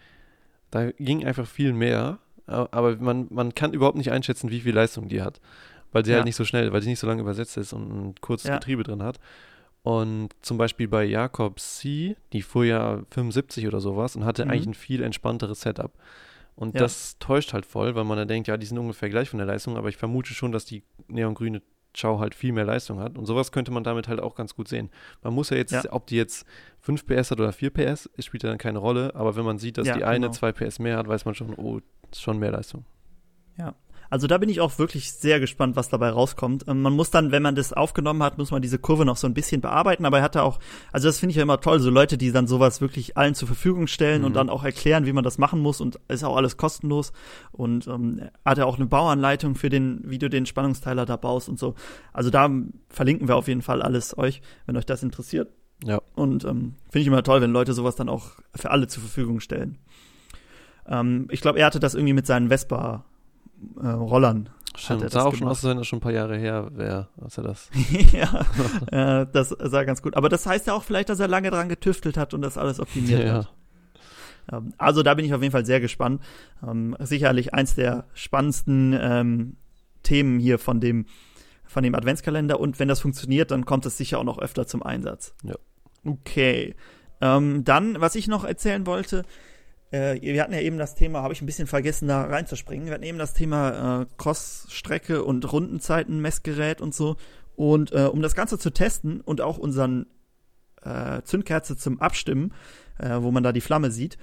[0.71, 2.19] da ging einfach viel mehr.
[2.47, 5.41] Aber man, man kann überhaupt nicht einschätzen, wie viel Leistung die hat.
[5.93, 6.17] Weil sie halt ja.
[6.17, 8.55] halt nicht so schnell, weil sie nicht so lange übersetzt ist und ein kurzes ja.
[8.55, 9.19] Getriebe drin hat.
[9.83, 14.51] Und zum Beispiel bei Jakob C., die fuhr ja 75 oder sowas und hatte mhm.
[14.51, 15.93] eigentlich ein viel entspannteres Setup.
[16.57, 16.81] Und ja.
[16.81, 19.47] das täuscht halt voll, weil man dann denkt, ja, die sind ungefähr gleich von der
[19.47, 21.63] Leistung, aber ich vermute schon, dass die neongrüne
[21.99, 23.17] Chow halt viel mehr Leistung hat.
[23.17, 24.91] Und sowas könnte man damit halt auch ganz gut sehen.
[25.23, 25.85] Man muss ja jetzt, ja.
[25.91, 26.47] ob die jetzt
[26.81, 29.15] 5 PS hat oder 4 PS, spielt ja dann keine Rolle.
[29.15, 30.33] Aber wenn man sieht, dass ja, die eine genau.
[30.33, 31.81] 2 PS mehr hat, weiß man schon, oh,
[32.11, 32.85] ist schon mehr Leistung.
[33.57, 33.75] Ja.
[34.15, 36.67] Also da bin ich auch wirklich sehr gespannt, was dabei rauskommt.
[36.69, 39.27] Ähm, man muss dann, wenn man das aufgenommen hat, muss man diese Kurve noch so
[39.27, 40.05] ein bisschen bearbeiten.
[40.05, 40.61] Aber er hatte auch,
[40.93, 43.49] also das finde ich ja immer toll, so Leute, die dann sowas wirklich allen zur
[43.49, 44.27] Verfügung stellen mhm.
[44.29, 47.13] und dann auch erklären, wie man das machen muss und ist auch alles kostenlos.
[47.51, 51.49] Und ähm, hat er auch eine Bauanleitung für den, wie du den Spannungsteiler da baust
[51.49, 51.75] und so.
[52.13, 52.49] Also da
[52.91, 55.51] verlinken wir auf jeden Fall alles euch, wenn euch das interessiert.
[55.85, 56.01] Ja.
[56.15, 59.41] Und ähm, finde ich immer toll, wenn Leute sowas dann auch für alle zur Verfügung
[59.41, 59.79] stellen.
[60.87, 63.03] Ähm, ich glaube, er hatte das irgendwie mit seinen Vespa-Rollern.
[63.83, 64.45] Äh,
[64.77, 65.39] Stimmt, sah auch gemacht.
[65.39, 67.71] schon aus, als wenn das schon ein paar Jahre her wäre, als er das.
[68.13, 70.17] ja, äh, das sah ganz gut.
[70.17, 72.81] Aber das heißt ja auch vielleicht, dass er lange dran getüftelt hat und das alles
[72.81, 73.33] optimiert ja.
[73.35, 73.53] hat.
[74.53, 76.23] Ähm, also da bin ich auf jeden Fall sehr gespannt.
[76.67, 79.57] Ähm, sicherlich eins der spannendsten ähm,
[80.03, 81.07] Themen hier von dem,
[81.65, 82.59] von dem Adventskalender.
[82.59, 85.35] Und wenn das funktioniert, dann kommt es sicher auch noch öfter zum Einsatz.
[85.45, 85.55] Ja.
[86.05, 86.75] Okay.
[87.21, 89.25] Ähm, dann, was ich noch erzählen wollte,
[89.95, 92.87] äh, wir hatten ja eben das Thema, habe ich ein bisschen vergessen, da reinzuspringen.
[92.87, 97.17] Wir hatten eben das Thema äh, Cross-Strecke und Rundenzeiten, Messgerät und so.
[97.57, 100.07] Und äh, um das Ganze zu testen und auch unseren
[100.83, 102.53] äh, Zündkerze zum Abstimmen,
[102.99, 104.19] äh, wo man da die Flamme sieht,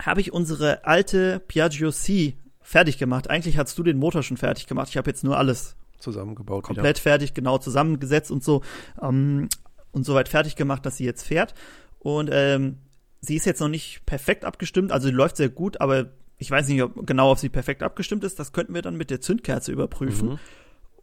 [0.00, 3.30] habe ich unsere alte Piaggio C fertig gemacht.
[3.30, 4.88] Eigentlich hast du den Motor schon fertig gemacht.
[4.88, 6.64] Ich habe jetzt nur alles zusammengebaut.
[6.64, 7.02] Komplett wieder.
[7.02, 8.62] fertig, genau zusammengesetzt und so.
[9.00, 9.48] Ähm,
[9.92, 11.54] und soweit fertig gemacht, dass sie jetzt fährt.
[12.00, 12.78] Und ähm,
[13.24, 16.06] sie ist jetzt noch nicht perfekt abgestimmt, also sie läuft sehr gut, aber
[16.38, 18.38] ich weiß nicht ob, genau, ob sie perfekt abgestimmt ist.
[18.38, 20.30] Das könnten wir dann mit der Zündkerze überprüfen.
[20.30, 20.38] Mhm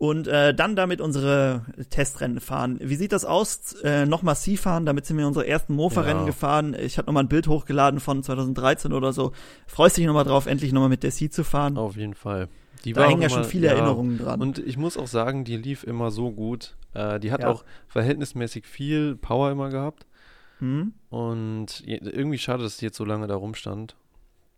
[0.02, 2.80] und äh, dann damit unsere Testrennen fahren.
[2.82, 3.74] Wie sieht das aus?
[3.84, 6.26] Äh, noch massiv fahren, damit sind wir unsere ersten Mofa-Rennen ja.
[6.26, 6.74] gefahren.
[6.74, 9.32] Ich habe nochmal ein Bild hochgeladen von 2013 oder so.
[9.68, 11.78] Freust dich nochmal drauf, endlich nochmal mit der C zu fahren?
[11.78, 12.48] Auf jeden Fall.
[12.84, 14.42] Die da hängen ja schon viele ja, Erinnerungen dran.
[14.42, 16.76] Und ich muss auch sagen, die lief immer so gut.
[16.96, 17.50] Äh, die hat ja.
[17.50, 20.08] auch verhältnismäßig viel Power immer gehabt.
[20.62, 20.94] Hm?
[21.10, 23.96] Und irgendwie schade, dass sie jetzt so lange da rumstand.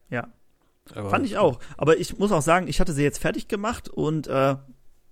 [0.10, 0.28] Ja.
[0.94, 1.60] Aber Fand ich auch.
[1.78, 4.58] Aber ich muss auch sagen, ich hatte sie jetzt fertig gemacht und äh,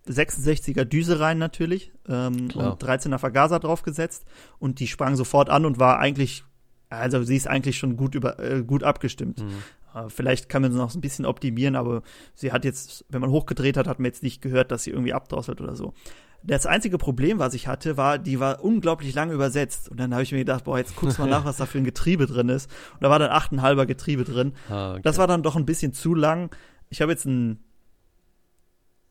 [0.08, 4.26] 66er Düse rein natürlich ähm, und 13er Vergaser draufgesetzt
[4.60, 6.44] und die sprang sofort an und war eigentlich,
[6.90, 9.42] also sie ist eigentlich schon gut über äh, gut abgestimmt.
[9.42, 9.64] Mhm.
[9.96, 12.02] Äh, vielleicht kann man sie noch ein bisschen optimieren, aber
[12.36, 15.14] sie hat jetzt, wenn man hochgedreht hat, hat man jetzt nicht gehört, dass sie irgendwie
[15.14, 15.94] abdrosselt oder so.
[16.44, 19.90] Das einzige Problem, was ich hatte, war, die war unglaublich lange übersetzt.
[19.90, 21.84] Und dann habe ich mir gedacht, boah, jetzt guckst mal nach, was da für ein
[21.84, 22.70] Getriebe drin ist.
[22.94, 24.54] Und da war dann achteinhalber Getriebe drin.
[24.70, 25.02] Ah, okay.
[25.04, 26.56] Das war dann doch ein bisschen zu lang.
[26.90, 27.60] Ich habe jetzt ein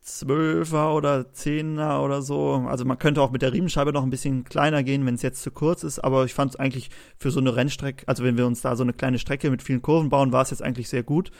[0.00, 2.64] Zwölfer oder Zehner oder so.
[2.66, 5.42] Also man könnte auch mit der Riemenscheibe noch ein bisschen kleiner gehen, wenn es jetzt
[5.42, 5.98] zu kurz ist.
[5.98, 8.82] Aber ich fand es eigentlich für so eine Rennstrecke, also wenn wir uns da so
[8.82, 11.30] eine kleine Strecke mit vielen Kurven bauen, war es jetzt eigentlich sehr gut.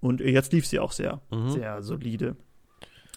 [0.00, 1.50] Und jetzt lief sie auch sehr, mhm.
[1.50, 2.36] sehr solide.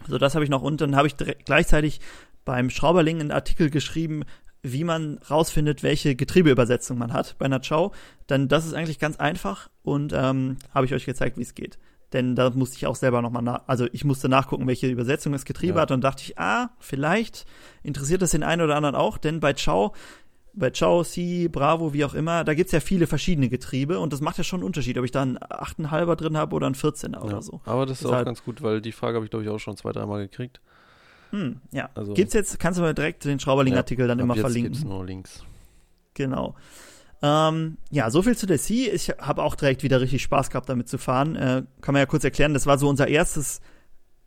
[0.07, 0.61] So, das habe ich noch.
[0.61, 1.99] Und dann habe ich gleichzeitig
[2.45, 4.23] beim Schrauberling einen Artikel geschrieben,
[4.63, 7.95] wie man rausfindet, welche Getriebeübersetzung man hat bei einer Chow.
[8.29, 11.77] Denn das ist eigentlich ganz einfach und ähm, habe ich euch gezeigt, wie es geht
[12.13, 15.45] denn da musste ich auch selber nochmal nach, also ich musste nachgucken, welche Übersetzung das
[15.45, 15.81] Getriebe ja.
[15.81, 17.45] hat und dachte ich, ah, vielleicht
[17.83, 19.93] interessiert das den einen oder anderen auch, denn bei Ciao,
[20.53, 24.21] bei Ciao, C, Bravo, wie auch immer, da gibt's ja viele verschiedene Getriebe und das
[24.21, 27.13] macht ja schon einen Unterschied, ob ich da einen 8,5er drin habe oder einen 14er
[27.13, 27.61] ja, oder so.
[27.65, 29.59] Aber das ist Deshalb, auch ganz gut, weil die Frage habe ich, glaube ich, auch
[29.59, 30.59] schon zwei, dreimal gekriegt.
[31.31, 31.89] Hm, ja.
[31.95, 34.73] Also, gibt's jetzt, kannst du mal direkt den Schrauberling-Artikel ja, dann immer verlinken.
[34.73, 35.43] Gibt's nur Links.
[36.13, 36.55] Genau.
[37.21, 38.89] Ähm, ja, so viel zu der C.
[38.89, 41.35] Ich habe auch direkt wieder richtig Spaß gehabt, damit zu fahren.
[41.35, 43.61] Äh, kann man ja kurz erklären, das war so unser erstes,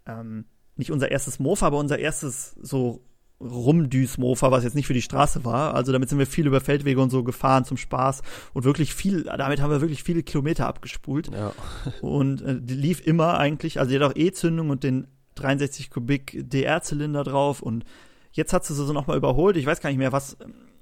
[0.06, 0.46] ähm,
[0.76, 3.02] nicht unser erstes Mofa, aber unser erstes so
[3.44, 5.74] Rumdüs-Mofa, was jetzt nicht für die Straße war.
[5.74, 8.22] Also damit sind wir viel über Feldwege und so gefahren zum Spaß
[8.52, 11.30] und wirklich viel, damit haben wir wirklich viele Kilometer abgespult.
[11.32, 11.52] Ja.
[12.00, 16.38] und äh, die lief immer eigentlich, also die hat auch E-Zündung und den 63 Kubik
[16.48, 17.84] DR-Zylinder drauf und
[18.32, 19.56] jetzt hat sie so nochmal überholt.
[19.56, 20.36] Ich weiß gar nicht mehr, was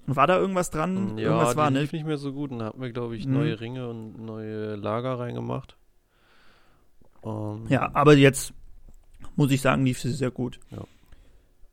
[0.07, 1.17] war da irgendwas dran?
[1.17, 1.99] Ja, irgendwas war, die lief ne?
[1.99, 2.51] nicht mehr so gut.
[2.51, 3.35] Und da hatten wir, glaube ich, mhm.
[3.35, 5.77] neue Ringe und neue Lager reingemacht.
[7.21, 8.53] Um, ähm, ja, aber jetzt
[9.37, 10.59] muss ich sagen, lief sie sehr gut.
[10.71, 10.85] Ja.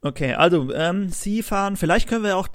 [0.01, 2.47] Okay, also ähm, Sie fahren, vielleicht können wir auch,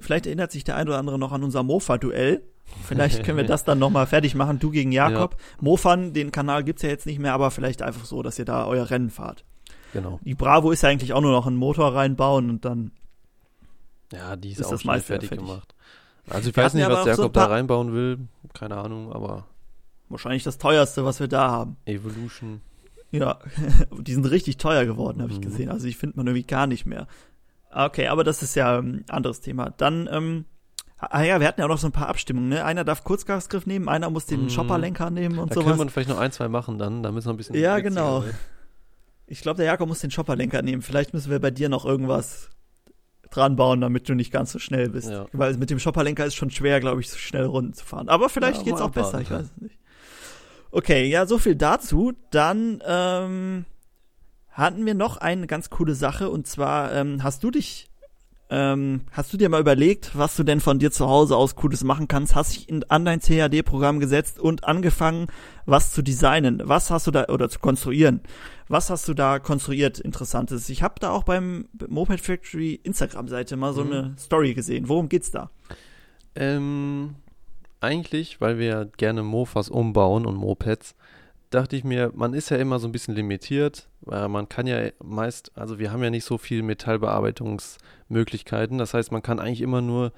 [0.00, 2.42] vielleicht erinnert sich der ein oder andere noch an unser Mofa-Duell.
[2.84, 5.36] Vielleicht können wir das dann nochmal fertig machen, du gegen Jakob.
[5.38, 5.56] Ja.
[5.60, 8.66] Mofan, den Kanal gibt's ja jetzt nicht mehr, aber vielleicht einfach so, dass ihr da
[8.66, 9.44] euer Rennen fahrt.
[9.92, 10.20] Genau.
[10.22, 12.90] Die Bravo ist ja eigentlich auch nur noch einen Motor reinbauen und dann
[14.12, 15.74] ja, die ist, ist auch schon fertig, fertig, gemacht.
[16.28, 18.18] Also ich weiß nicht, was Jakob so da reinbauen will.
[18.54, 19.46] Keine Ahnung, aber.
[20.08, 21.76] Wahrscheinlich das teuerste, was wir da haben.
[21.84, 22.62] Evolution.
[23.10, 23.38] Ja,
[23.98, 25.42] die sind richtig teuer geworden, habe ich mhm.
[25.42, 25.70] gesehen.
[25.70, 27.06] Also ich finde man irgendwie gar nicht mehr.
[27.70, 29.70] Okay, aber das ist ja ein anderes Thema.
[29.70, 30.44] Dann, ähm,
[30.98, 32.64] ah ja, wir hatten ja auch noch so ein paar Abstimmungen, ne?
[32.64, 34.50] Einer darf Kurzgasgriff nehmen, einer muss den mhm.
[34.50, 35.64] Shopperlenker nehmen und da sowas.
[35.64, 37.56] Da können wir vielleicht noch ein, zwei machen dann, damit es noch ein bisschen.
[37.56, 38.24] Ja, genau.
[38.24, 38.34] Wird.
[39.26, 40.80] Ich glaube, der Jakob muss den Shopperlenker nehmen.
[40.80, 42.48] Vielleicht müssen wir bei dir noch irgendwas
[43.30, 45.10] dran bauen, damit du nicht ganz so schnell bist.
[45.10, 45.26] Ja.
[45.32, 48.08] Weil mit dem Shopperlenker ist schon schwer, glaube ich, so schnell Runden zu fahren.
[48.08, 49.77] Aber vielleicht ja, geht's auch besser, ich weiß es nicht.
[50.70, 52.12] Okay, ja, so viel dazu.
[52.30, 53.64] Dann ähm,
[54.50, 57.88] hatten wir noch eine ganz coole Sache und zwar ähm, hast du dich
[58.50, 61.84] ähm, hast du dir mal überlegt, was du denn von dir zu Hause aus Cooles
[61.84, 62.34] machen kannst?
[62.34, 65.26] Hast dich in, an dein CAD-Programm gesetzt und angefangen,
[65.66, 66.62] was zu designen?
[66.64, 68.22] Was hast du da, oder zu konstruieren?
[68.68, 70.70] Was hast du da konstruiert, Interessantes?
[70.70, 73.92] Ich habe da auch beim Moped Factory Instagram-Seite mal so mhm.
[73.92, 74.88] eine Story gesehen.
[74.88, 75.50] Worum geht's da?
[76.34, 77.16] Ähm,
[77.80, 80.96] eigentlich, weil wir gerne Mofas umbauen und Mopeds,
[81.50, 84.90] dachte ich mir, man ist ja immer so ein bisschen limitiert, weil man kann ja
[85.02, 88.78] meist, also wir haben ja nicht so viel Metallbearbeitungsmöglichkeiten.
[88.78, 90.12] Das heißt, man kann eigentlich immer nur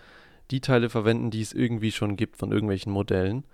[0.51, 3.45] die Teile verwenden, die es irgendwie schon gibt von irgendwelchen Modellen.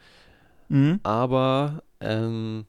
[0.68, 1.00] Mhm.
[1.02, 2.64] Aber ähm,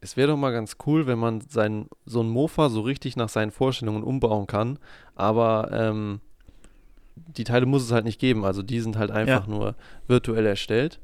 [0.00, 3.28] es wäre doch mal ganz cool, wenn man sein, so ein Mofa so richtig nach
[3.28, 4.78] seinen Vorstellungen umbauen kann.
[5.14, 6.20] Aber ähm,
[7.28, 8.44] die Teile muss es halt nicht geben.
[8.44, 9.52] Also die sind halt einfach ja.
[9.52, 9.74] nur
[10.06, 11.00] virtuell erstellt.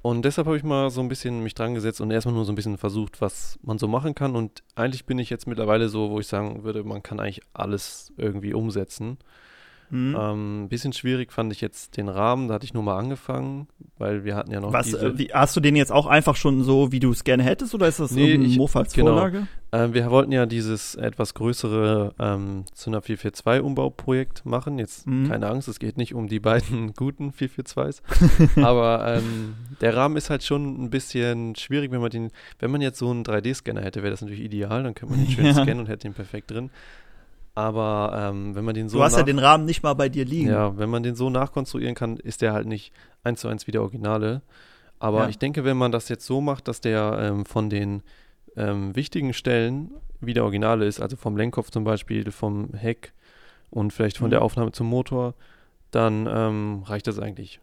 [0.00, 2.52] Und deshalb habe ich mal so ein bisschen mich dran gesetzt und erstmal nur so
[2.52, 4.36] ein bisschen versucht, was man so machen kann.
[4.36, 8.12] Und eigentlich bin ich jetzt mittlerweile so, wo ich sagen würde, man kann eigentlich alles
[8.16, 9.18] irgendwie umsetzen.
[9.90, 10.16] Mhm.
[10.18, 14.24] Ähm, bisschen schwierig fand ich jetzt den Rahmen, da hatte ich nur mal angefangen, weil
[14.24, 16.62] wir hatten ja noch Was, diese äh, wie, hast du den jetzt auch einfach schon
[16.62, 19.12] so, wie du es gerne hättest, oder ist das nee, ein Mofa als genau.
[19.12, 19.46] Vorlage?
[19.70, 24.78] Äh, wir wollten ja dieses etwas größere ähm, Zunder 442 Umbauprojekt machen.
[24.78, 25.28] Jetzt mhm.
[25.28, 28.02] keine Angst, es geht nicht um die beiden guten 442s,
[28.62, 32.80] aber ähm, der Rahmen ist halt schon ein bisschen schwierig, wenn man den, wenn man
[32.80, 35.54] jetzt so einen 3D-Scanner hätte, wäre das natürlich ideal, dann könnte man den schön ja.
[35.54, 36.70] scannen und hätte den perfekt drin.
[37.58, 38.98] Aber ähm, wenn man den so.
[38.98, 40.48] Du hast ja den Rahmen nicht mal bei dir liegen.
[40.48, 42.92] Ja, wenn man den so nachkonstruieren kann, ist der halt nicht
[43.24, 44.42] eins zu eins wie der Originale.
[45.00, 45.28] Aber ja.
[45.28, 48.04] ich denke, wenn man das jetzt so macht, dass der ähm, von den
[48.56, 49.90] ähm, wichtigen Stellen
[50.20, 53.12] wie der Originale ist, also vom Lenkkopf zum Beispiel, vom Heck
[53.70, 54.32] und vielleicht von mhm.
[54.32, 55.34] der Aufnahme zum Motor,
[55.90, 57.58] dann ähm, reicht das eigentlich.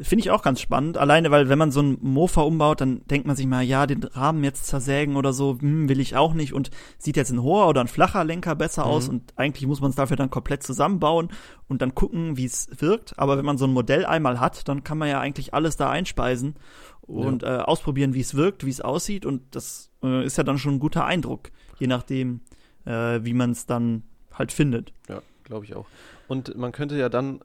[0.00, 0.96] Finde ich auch ganz spannend.
[0.96, 4.04] Alleine, weil wenn man so ein Mofa umbaut, dann denkt man sich mal, ja, den
[4.04, 6.52] Rahmen jetzt zersägen oder so, hm, will ich auch nicht.
[6.52, 8.90] Und sieht jetzt ein hoher oder ein flacher Lenker besser mhm.
[8.90, 9.08] aus.
[9.08, 11.30] Und eigentlich muss man es dafür dann komplett zusammenbauen
[11.68, 13.18] und dann gucken, wie es wirkt.
[13.18, 15.90] Aber wenn man so ein Modell einmal hat, dann kann man ja eigentlich alles da
[15.90, 16.54] einspeisen
[17.02, 17.58] und ja.
[17.58, 19.26] äh, ausprobieren, wie es wirkt, wie es aussieht.
[19.26, 22.40] Und das äh, ist ja dann schon ein guter Eindruck, je nachdem,
[22.84, 24.92] äh, wie man es dann halt findet.
[25.08, 25.86] Ja, glaube ich auch.
[26.28, 27.40] Und man könnte ja dann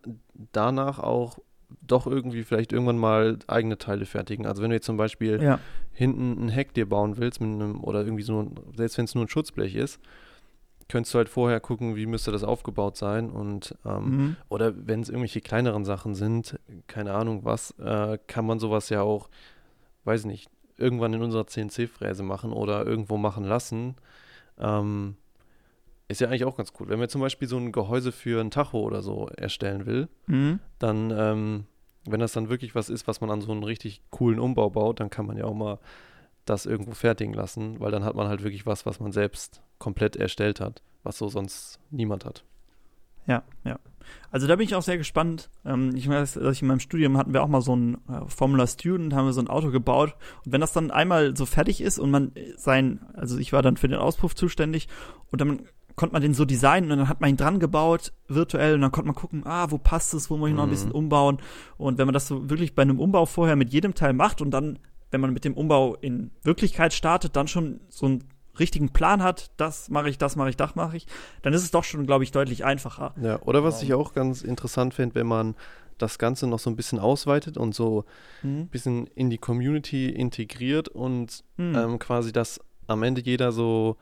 [0.52, 1.40] danach auch
[1.82, 4.46] doch irgendwie vielleicht irgendwann mal eigene Teile fertigen.
[4.46, 5.60] Also wenn du jetzt zum Beispiel ja.
[5.94, 9.26] hinten ein Heck dir bauen willst mit einem, oder irgendwie so, selbst wenn es nur
[9.26, 10.00] ein Schutzblech ist,
[10.88, 14.36] könntest du halt vorher gucken, wie müsste das aufgebaut sein und ähm, mhm.
[14.50, 19.02] oder wenn es irgendwelche kleineren Sachen sind, keine Ahnung was, äh, kann man sowas ja
[19.02, 19.30] auch,
[20.04, 23.96] weiß nicht, irgendwann in unserer CNC-Fräse machen oder irgendwo machen lassen.
[24.60, 25.16] Ähm,
[26.08, 26.88] ist ja eigentlich auch ganz cool.
[26.90, 30.60] Wenn man zum Beispiel so ein Gehäuse für ein Tacho oder so erstellen will, mhm.
[30.80, 31.66] dann, ähm,
[32.06, 35.00] wenn das dann wirklich was ist, was man an so einen richtig coolen Umbau baut,
[35.00, 35.80] dann kann man ja auch mal
[36.46, 40.16] das irgendwo fertigen lassen, weil dann hat man halt wirklich was, was man selbst komplett
[40.16, 42.44] erstellt hat, was so sonst niemand hat.
[43.26, 43.80] Ja, ja.
[44.30, 45.50] Also da bin ich auch sehr gespannt.
[45.66, 48.28] Ähm, ich weiß, dass ich in meinem Studium hatten wir auch mal so ein äh,
[48.28, 50.16] Formula Student, haben wir so ein Auto gebaut.
[50.46, 53.78] Und wenn das dann einmal so fertig ist und man sein, also ich war dann
[53.78, 54.88] für den Auspuff zuständig
[55.32, 55.64] und dann
[55.96, 58.92] konnte man den so designen und dann hat man ihn dran gebaut, virtuell, und dann
[58.92, 60.96] konnte man gucken, ah, wo passt es, wo muss ich noch ein bisschen mhm.
[60.96, 61.38] umbauen.
[61.78, 64.52] Und wenn man das so wirklich bei einem Umbau vorher mit jedem Teil macht und
[64.52, 64.80] dann,
[65.12, 68.24] wenn man mit dem Umbau in Wirklichkeit startet, dann schon so einen
[68.60, 71.08] richtigen Plan hat, das mache ich, das mache ich, das mache ich,
[71.42, 73.14] dann ist es doch schon, glaube ich, deutlich einfacher.
[73.22, 75.56] Ja, oder was ich auch ganz interessant finde, wenn man
[75.98, 78.06] das Ganze noch so ein bisschen ausweitet und so
[78.44, 78.62] mhm.
[78.62, 81.76] ein bisschen in die Community integriert und mhm.
[81.76, 83.98] ähm, quasi das am Ende jeder so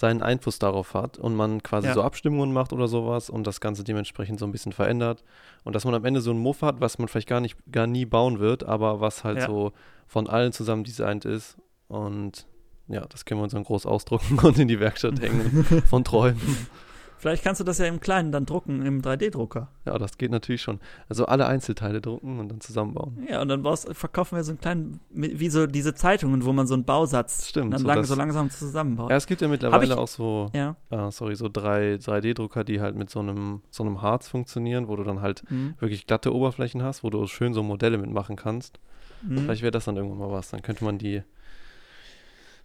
[0.00, 1.94] seinen Einfluss darauf hat und man quasi ja.
[1.94, 5.22] so Abstimmungen macht oder sowas und das Ganze dementsprechend so ein bisschen verändert
[5.62, 7.86] und dass man am Ende so ein Muff hat, was man vielleicht gar nicht, gar
[7.86, 9.46] nie bauen wird, aber was halt ja.
[9.46, 9.72] so
[10.06, 12.46] von allen zusammen designt ist und
[12.88, 16.40] ja, das können wir uns dann groß ausdrucken und in die Werkstatt hängen von Träumen.
[17.20, 19.68] Vielleicht kannst du das ja im Kleinen dann drucken, im 3D-Drucker.
[19.84, 20.80] Ja, das geht natürlich schon.
[21.10, 23.26] Also alle Einzelteile drucken und dann zusammenbauen.
[23.28, 26.66] Ja, und dann baust, verkaufen wir so einen kleinen, wie so diese Zeitungen, wo man
[26.66, 29.10] so einen Bausatz Stimmt, dann so, lang, so langsam zusammenbaut.
[29.10, 30.76] Ja, es gibt ja mittlerweile ich, auch so, ja.
[30.90, 35.04] Uh, sorry, so 3D-Drucker, die halt mit so einem, so einem Harz funktionieren, wo du
[35.04, 35.74] dann halt mhm.
[35.78, 38.80] wirklich glatte Oberflächen hast, wo du schön so Modelle mitmachen kannst.
[39.20, 39.40] Mhm.
[39.40, 40.48] Vielleicht wäre das dann irgendwann mal was.
[40.48, 41.22] Dann könnte man die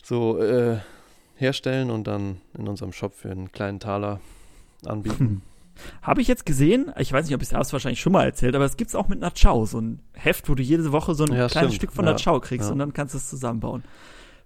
[0.01, 0.77] so äh,
[1.35, 4.21] herstellen und dann in unserem Shop für einen kleinen Taler
[4.87, 5.41] anbieten.
[6.01, 8.63] Habe ich jetzt gesehen, ich weiß nicht, ob ich es wahrscheinlich schon mal erzählt, aber
[8.63, 11.33] es gibt es auch mit Nachau, so ein Heft, wo du jede Woche so ein
[11.33, 11.73] ja, kleines stimmt.
[11.73, 12.71] Stück von ja, Nachau kriegst ja.
[12.71, 13.83] und dann kannst du es zusammenbauen.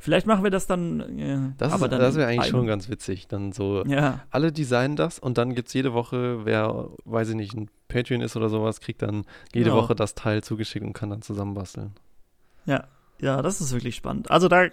[0.01, 1.19] Vielleicht machen wir das dann.
[1.19, 3.27] Äh, das das wäre eigentlich schon ganz witzig.
[3.27, 4.21] Dann so, ja.
[4.31, 8.21] alle designen das und dann gibt es jede Woche, wer, weiß ich nicht, ein Patreon
[8.21, 9.81] ist oder sowas, kriegt dann jede genau.
[9.81, 11.91] Woche das Teil zugeschickt und kann dann zusammenbasteln.
[12.65, 12.85] Ja,
[13.19, 14.31] ja, das ist wirklich spannend.
[14.31, 14.67] Also da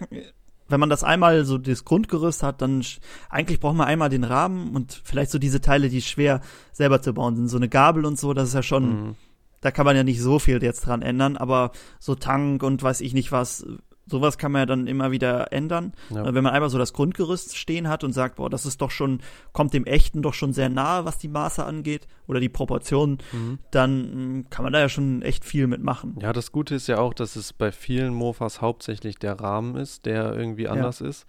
[0.69, 2.85] wenn man das einmal so das Grundgerüst hat, dann
[3.29, 6.41] eigentlich braucht man einmal den Rahmen und vielleicht so diese Teile, die schwer
[6.73, 7.49] selber zu bauen sind.
[7.49, 9.15] So eine Gabel und so, das ist ja schon, mhm.
[9.61, 13.01] da kann man ja nicht so viel jetzt dran ändern, aber so Tank und weiß
[13.01, 13.65] ich nicht was,
[14.07, 15.93] sowas kann man ja dann immer wieder ändern.
[16.11, 16.33] Ja.
[16.33, 19.21] Wenn man einmal so das Grundgerüst stehen hat und sagt, boah, das ist doch schon,
[19.53, 23.59] kommt dem Echten doch schon sehr nahe, was die Maße angeht oder die Proportionen, mhm.
[23.71, 26.17] dann mm, kann man da ja schon echt viel mitmachen.
[26.21, 30.07] Ja, das Gute ist ja auch, dass es bei vielen Mofas hauptsächlich der Rahmen ist,
[30.07, 31.09] der irgendwie anders ja.
[31.09, 31.27] ist.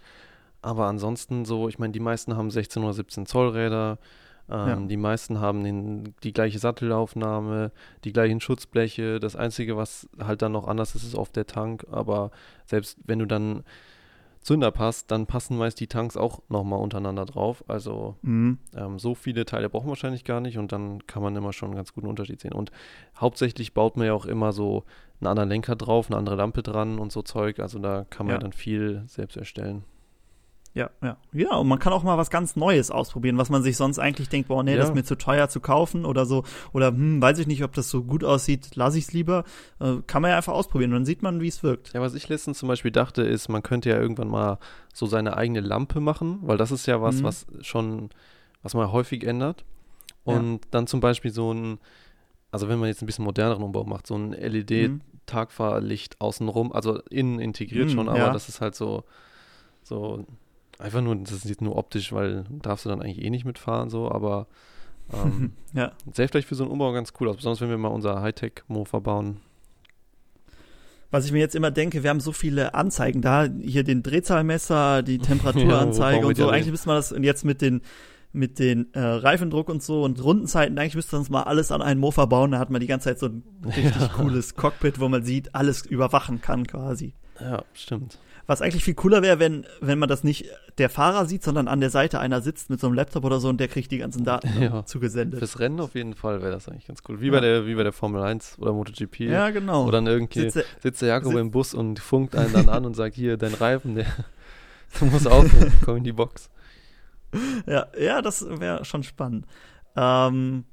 [0.62, 4.00] Aber ansonsten so, ich meine, die meisten haben 16 oder 17 Zoll Räder,
[4.50, 4.76] ähm, ja.
[4.88, 7.72] Die meisten haben den, die gleiche Sattelaufnahme,
[8.04, 9.20] die gleichen Schutzbleche.
[9.20, 11.86] Das Einzige, was halt dann noch anders ist, ist oft der Tank.
[11.92, 12.32] Aber
[12.66, 13.64] selbst wenn du dann
[14.48, 17.66] Zünder passt, dann passen meist die Tanks auch nochmal untereinander drauf.
[17.68, 18.60] Also mhm.
[18.76, 21.76] ähm, so viele Teile brauchen wahrscheinlich gar nicht und dann kann man immer schon einen
[21.76, 22.54] ganz guten Unterschied sehen.
[22.54, 22.72] Und
[23.20, 24.86] hauptsächlich baut man ja auch immer so
[25.20, 27.60] einen anderen Lenker drauf, eine andere Lampe dran und so Zeug.
[27.60, 28.40] Also da kann man ja.
[28.40, 29.84] dann viel selbst erstellen.
[30.78, 31.18] Ja, ja.
[31.34, 34.30] Ja, und man kann auch mal was ganz Neues ausprobieren, was man sich sonst eigentlich
[34.30, 34.78] denkt, boah, nee, ja.
[34.78, 36.44] das ist mir zu teuer zu kaufen oder so.
[36.72, 39.44] Oder hm, weiß ich nicht, ob das so gut aussieht, lasse ich es lieber.
[39.80, 41.94] Äh, kann man ja einfach ausprobieren und dann sieht man, wie es wirkt.
[41.94, 44.60] Ja, was ich letztens zum Beispiel dachte, ist, man könnte ja irgendwann mal
[44.94, 47.24] so seine eigene Lampe machen, weil das ist ja was, mhm.
[47.24, 48.10] was schon,
[48.62, 49.66] was man häufig ändert.
[50.26, 50.68] Und ja.
[50.70, 51.80] dann zum Beispiel so ein,
[52.52, 57.40] also wenn man jetzt ein bisschen moderneren Umbau macht, so ein LED-Tagfahrlicht außenrum, also innen
[57.40, 58.34] integriert mhm, schon, aber ja.
[58.34, 59.06] das ist halt so,
[59.82, 60.26] so
[60.80, 64.12] Einfach nur, das ist nur optisch, weil darfst du dann eigentlich eh nicht mitfahren, so,
[64.12, 64.48] aber
[65.12, 65.92] ähm, ja.
[66.14, 69.00] sähe vielleicht für so einen Umbau ganz cool aus, besonders wenn wir mal unser Hightech-Mofa
[69.00, 69.38] bauen.
[71.10, 75.04] Was ich mir jetzt immer denke, wir haben so viele Anzeigen da, hier den Drehzahlmesser,
[75.04, 76.50] die Temperaturanzeige ja, und so.
[76.50, 77.82] Eigentlich müsste man das jetzt mit den
[78.34, 81.82] mit den äh, Reifendruck und so und Rundenzeiten, eigentlich müsste man uns mal alles an
[81.82, 84.10] einen Mofa bauen, da hat man die ganze Zeit so ein richtig ja.
[84.10, 87.14] cooles Cockpit, wo man sieht, alles überwachen kann quasi.
[87.40, 88.20] Ja, stimmt.
[88.48, 90.46] Was eigentlich viel cooler wäre, wenn, wenn man das nicht
[90.78, 93.50] der Fahrer sieht, sondern an der Seite einer sitzt mit so einem Laptop oder so
[93.50, 94.86] und der kriegt die ganzen Daten ja.
[94.86, 95.40] zugesendet.
[95.40, 97.20] Fürs Rennen auf jeden Fall wäre das eigentlich ganz cool.
[97.20, 97.34] Wie, ja.
[97.34, 99.20] bei der, wie bei der Formel 1 oder MotoGP.
[99.22, 99.86] Ja, genau.
[99.86, 102.70] Wo dann irgendwie sitzt der, sitzt der Jakob sitz im Bus und funkt einen dann
[102.70, 104.06] an und sagt, hier, dein Reifen, der,
[105.00, 106.50] du musst aufhören, komm in die Box.
[107.66, 109.46] Ja, ja, das wäre schon spannend.
[109.98, 110.64] Ähm,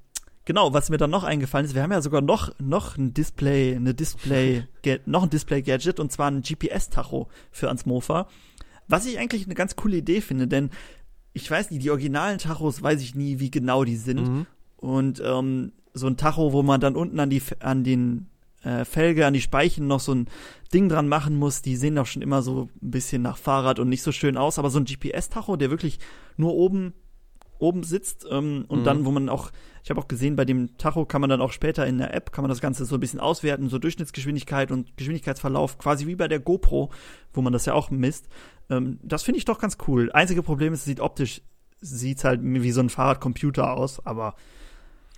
[0.47, 3.75] Genau, was mir dann noch eingefallen ist, wir haben ja sogar noch, noch ein Display,
[3.75, 4.65] eine Display,
[5.07, 8.29] noch ein Display-Gadget und zwar ein GPS-Tacho für ans Mofa.
[8.87, 10.71] Was ich eigentlich eine ganz coole Idee finde, denn
[11.33, 14.21] ich weiß nicht, die originalen Tachos weiß ich nie, wie genau die sind.
[14.21, 14.47] Mhm.
[14.77, 18.27] Und ähm, so ein Tacho, wo man dann unten an die an den
[18.63, 20.29] äh, Felge, an die Speichen noch so ein
[20.73, 23.89] Ding dran machen muss, die sehen doch schon immer so ein bisschen nach Fahrrad und
[23.89, 24.59] nicht so schön aus.
[24.59, 25.99] Aber so ein GPS-Tacho, der wirklich
[26.37, 26.95] nur oben
[27.59, 28.85] oben sitzt ähm, und mhm.
[28.85, 29.51] dann, wo man auch,
[29.83, 32.33] ich habe auch gesehen, bei dem Tacho kann man dann auch später in der App,
[32.33, 36.29] kann man das Ganze so ein bisschen auswerten, so Durchschnittsgeschwindigkeit und Geschwindigkeitsverlauf, quasi wie bei
[36.29, 36.91] der GoPro,
[37.33, 38.29] wo man das ja auch misst.
[38.71, 40.11] Ähm, das finde ich doch ganz cool.
[40.13, 41.43] Einzige Problem ist, es sieht optisch,
[41.81, 44.35] sieht halt wie so ein Fahrradcomputer aus, aber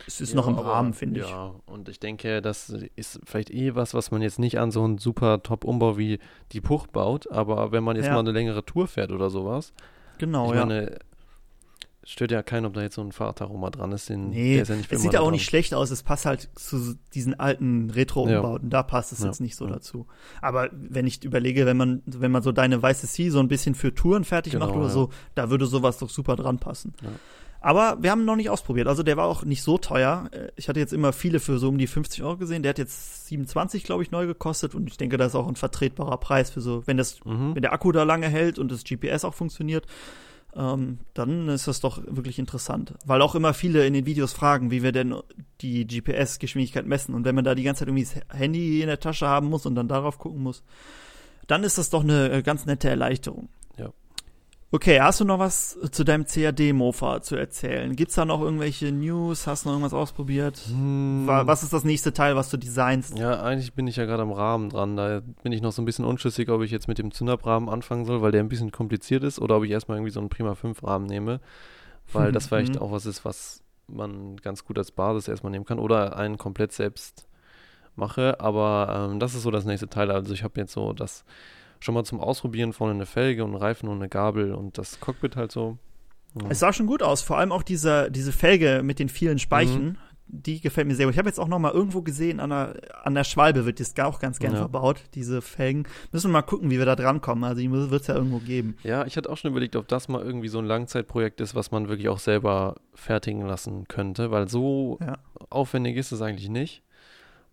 [0.06, 1.28] es ist ja, noch im Rahmen, finde ich.
[1.28, 4.84] Ja, und ich denke, das ist vielleicht eh was, was man jetzt nicht an so
[4.84, 6.18] einen super Top-Umbau wie
[6.52, 8.12] die Puch baut, aber wenn man jetzt ja.
[8.12, 9.72] mal eine längere Tour fährt oder sowas.
[10.18, 10.66] Genau, ich ja.
[10.66, 10.98] Meine,
[12.06, 14.08] stört ja keinen, ob da jetzt so ein Fahrradtacho dran ist.
[14.08, 15.90] Den, nee, ist ja nicht es sieht ja auch nicht schlecht aus.
[15.90, 18.68] Es passt halt zu diesen alten Retro-Umbauten.
[18.68, 18.70] Ja.
[18.70, 19.26] Da passt es ja.
[19.26, 20.06] jetzt nicht so dazu.
[20.40, 23.74] Aber wenn ich überlege, wenn man, wenn man so deine weiße C so ein bisschen
[23.74, 26.94] für Touren fertig genau, macht oder so, da würde sowas doch super dran passen.
[27.60, 28.86] Aber wir haben ihn noch nicht ausprobiert.
[28.86, 30.28] Also der war auch nicht so teuer.
[30.30, 32.62] Äh, ich hatte jetzt immer viele für so um die 50 Euro gesehen.
[32.62, 34.76] Der hat jetzt 27, glaube ich, neu gekostet.
[34.76, 37.56] Und ich denke, das ist auch ein vertretbarer Preis für so, wenn das, mhm.
[37.56, 39.86] wenn der Akku da lange hält und das GPS auch funktioniert
[40.54, 42.94] ähm, dann ist das doch wirklich interessant.
[43.04, 45.14] Weil auch immer viele in den Videos fragen, wie wir denn
[45.60, 47.14] die GPS-Geschwindigkeit messen.
[47.14, 49.66] Und wenn man da die ganze Zeit irgendwie das Handy in der Tasche haben muss
[49.66, 50.62] und dann darauf gucken muss,
[51.46, 53.48] dann ist das doch eine äh, ganz nette Erleichterung.
[54.76, 57.96] Okay, hast du noch was zu deinem CAD-Mofa zu erzählen?
[57.96, 59.46] Gibt's da noch irgendwelche News?
[59.46, 60.58] Hast du noch irgendwas ausprobiert?
[60.68, 61.26] Hm.
[61.26, 63.18] Was ist das nächste Teil, was du designst?
[63.18, 64.98] Ja, eigentlich bin ich ja gerade am Rahmen dran.
[64.98, 68.04] Da bin ich noch so ein bisschen unschlüssig, ob ich jetzt mit dem Zündabrahmen anfangen
[68.04, 70.54] soll, weil der ein bisschen kompliziert ist, oder ob ich erstmal irgendwie so einen Prima
[70.54, 71.40] 5 Rahmen nehme,
[72.12, 72.82] weil das vielleicht mhm.
[72.82, 76.72] auch was ist, was man ganz gut als Basis erstmal nehmen kann, oder einen komplett
[76.72, 77.26] selbst
[77.94, 78.40] mache.
[78.40, 80.10] Aber ähm, das ist so das nächste Teil.
[80.10, 81.24] Also ich habe jetzt so das
[81.80, 85.36] schon mal zum Ausprobieren vorne eine Felge und Reifen und eine Gabel und das Cockpit
[85.36, 85.78] halt so.
[86.40, 86.48] Ja.
[86.50, 89.84] Es sah schon gut aus, vor allem auch diese, diese Felge mit den vielen Speichen.
[89.84, 89.96] Mhm.
[90.28, 91.14] Die gefällt mir sehr gut.
[91.14, 92.74] Ich habe jetzt auch noch mal irgendwo gesehen, an der,
[93.04, 94.58] an der Schwalbe wird das auch ganz gern ja.
[94.58, 95.84] verbaut, diese Felgen.
[96.10, 97.44] Müssen wir mal gucken, wie wir da drankommen.
[97.44, 98.76] Also die wird es ja irgendwo geben.
[98.82, 101.70] Ja, ich hatte auch schon überlegt, ob das mal irgendwie so ein Langzeitprojekt ist, was
[101.70, 105.18] man wirklich auch selber fertigen lassen könnte, weil so ja.
[105.48, 106.82] aufwendig ist es eigentlich nicht.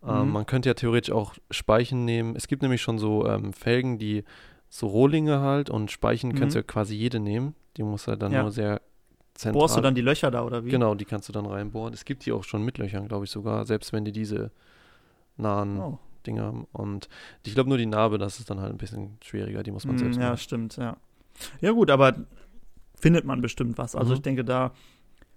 [0.06, 0.32] Ähm, mhm.
[0.32, 2.36] man könnte ja theoretisch auch Speichen nehmen.
[2.36, 4.24] Es gibt nämlich schon so ähm, Felgen, die
[4.68, 6.34] so Rohlinge halt und Speichen mhm.
[6.34, 7.54] kannst du ja quasi jede nehmen.
[7.76, 8.42] Die muss halt dann ja.
[8.42, 8.80] nur sehr
[9.34, 9.60] zentral.
[9.60, 10.70] Bohrst du dann die Löcher da oder wie?
[10.70, 11.94] Genau, die kannst du dann reinbohren.
[11.94, 14.50] Es gibt die auch schon mit Löchern, glaube ich sogar, selbst wenn die diese
[15.36, 15.98] nahen oh.
[16.26, 16.66] Dinger.
[16.72, 17.08] Und
[17.44, 19.96] ich glaube nur die Narbe, das ist dann halt ein bisschen schwieriger, die muss man
[19.96, 20.28] mm, selbst machen.
[20.28, 20.96] Ja, stimmt, ja.
[21.60, 22.14] Ja gut, aber
[22.94, 23.94] findet man bestimmt was.
[23.94, 24.16] Also mhm.
[24.16, 24.72] ich denke, da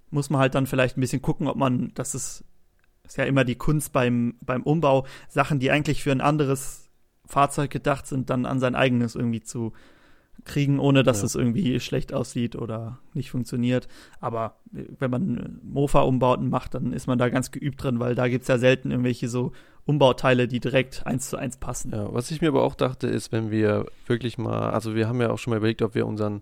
[0.10, 2.44] muss man halt dann vielleicht ein bisschen gucken, ob man, das ist,
[3.08, 6.90] ist ja immer die Kunst beim, beim Umbau, Sachen, die eigentlich für ein anderes
[7.26, 9.74] Fahrzeug gedacht sind, dann an sein eigenes irgendwie zu
[10.46, 11.26] kriegen, ohne dass ja.
[11.26, 13.88] es irgendwie schlecht aussieht oder nicht funktioniert.
[14.20, 18.44] Aber wenn man Mofa-Umbauten macht, dann ist man da ganz geübt drin, weil da gibt
[18.44, 19.52] es ja selten irgendwelche so
[19.86, 21.92] Umbauteile, die direkt eins zu eins passen.
[21.92, 25.22] Ja, was ich mir aber auch dachte, ist, wenn wir wirklich mal, also wir haben
[25.22, 26.42] ja auch schon mal überlegt, ob wir unseren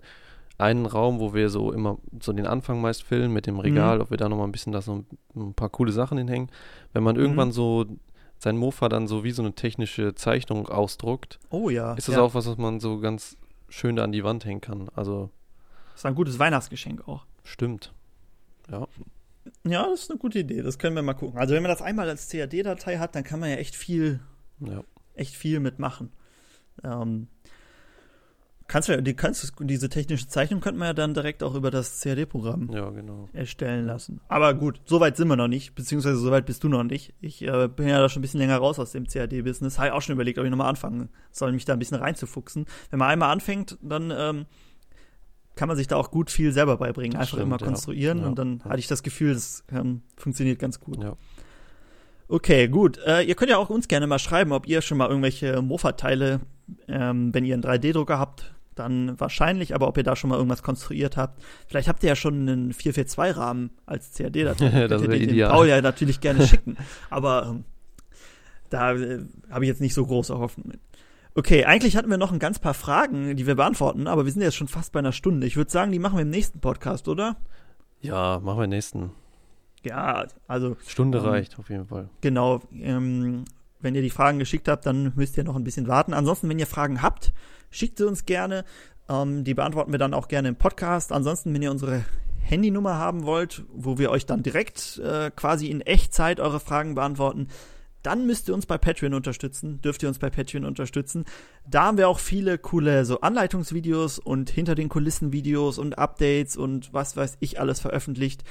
[0.57, 4.01] einen Raum, wo wir so immer so den Anfang meist filmen mit dem Regal, mhm.
[4.03, 6.49] ob wir da nochmal ein bisschen da so ein, ein, paar coole Sachen hinhängen.
[6.93, 7.21] Wenn man mhm.
[7.21, 7.85] irgendwann so
[8.39, 12.21] sein Mofa dann so wie so eine technische Zeichnung ausdruckt, oh ja, ist das ja.
[12.21, 13.37] auch was, was man so ganz
[13.69, 14.89] schön da an die Wand hängen kann.
[14.95, 15.29] Also
[15.91, 17.25] das ist ein gutes Weihnachtsgeschenk auch.
[17.43, 17.93] Stimmt.
[18.69, 18.87] Ja.
[19.63, 20.61] Ja, das ist eine gute Idee.
[20.61, 21.39] Das können wir mal gucken.
[21.39, 24.19] Also wenn man das einmal als CAD-Datei hat, dann kann man ja echt viel,
[24.59, 24.83] ja.
[25.13, 26.11] echt viel mitmachen.
[26.83, 27.27] Ähm,
[28.67, 32.01] kannst du, die, kannst, diese technische Zeichnung könnte man ja dann direkt auch über das
[32.01, 33.29] CAD-Programm ja, genau.
[33.33, 34.21] erstellen lassen.
[34.27, 37.13] Aber gut, so weit sind wir noch nicht, beziehungsweise so weit bist du noch nicht.
[37.21, 39.77] Ich äh, bin ja da schon ein bisschen länger raus aus dem CAD-Business.
[39.77, 42.65] Habe ich auch schon überlegt, ob ich nochmal anfangen soll, mich da ein bisschen reinzufuchsen.
[42.89, 44.45] Wenn man einmal anfängt, dann ähm,
[45.55, 47.15] kann man sich da auch gut viel selber beibringen.
[47.15, 48.27] Einfach stimmt, immer konstruieren ja.
[48.27, 51.03] und dann hatte ich das Gefühl, das ähm, funktioniert ganz gut.
[51.03, 51.15] Ja.
[52.27, 52.97] Okay, gut.
[53.05, 56.41] Äh, ihr könnt ja auch uns gerne mal schreiben, ob ihr schon mal irgendwelche Mofa-Teile,
[56.87, 60.63] ähm, wenn ihr einen 3D-Drucker habt, dann wahrscheinlich, aber ob ihr da schon mal irgendwas
[60.63, 61.41] konstruiert habt.
[61.67, 64.87] Vielleicht habt ihr ja schon einen 442-Rahmen als CAD-Datei.
[64.87, 65.51] das wäre ideal.
[65.51, 66.77] Paul ja natürlich gerne schicken.
[67.09, 67.63] aber ähm,
[68.69, 70.79] da äh, habe ich jetzt nicht so große Hoffnungen.
[71.33, 74.41] Okay, eigentlich hatten wir noch ein ganz paar Fragen, die wir beantworten, aber wir sind
[74.41, 75.45] jetzt schon fast bei einer Stunde.
[75.47, 77.35] Ich würde sagen, die machen wir im nächsten Podcast, oder?
[77.99, 79.11] Ja, machen wir im nächsten.
[79.83, 80.77] Ja, also.
[80.87, 82.09] Stunde ähm, reicht auf jeden Fall.
[82.21, 82.61] Genau.
[82.71, 83.45] Ähm,
[83.81, 86.13] wenn ihr die Fragen geschickt habt, dann müsst ihr noch ein bisschen warten.
[86.13, 87.33] Ansonsten, wenn ihr Fragen habt,
[87.69, 88.65] schickt sie uns gerne.
[89.09, 91.11] Ähm, die beantworten wir dann auch gerne im Podcast.
[91.11, 92.05] Ansonsten, wenn ihr unsere
[92.41, 97.47] Handynummer haben wollt, wo wir euch dann direkt äh, quasi in Echtzeit eure Fragen beantworten,
[98.05, 101.25] dann müsst ihr uns bei Patreon unterstützen, dürft ihr uns bei Patreon unterstützen.
[101.67, 106.55] Da haben wir auch viele coole so Anleitungsvideos und hinter den Kulissen Videos und Updates
[106.55, 108.43] und was weiß ich alles veröffentlicht.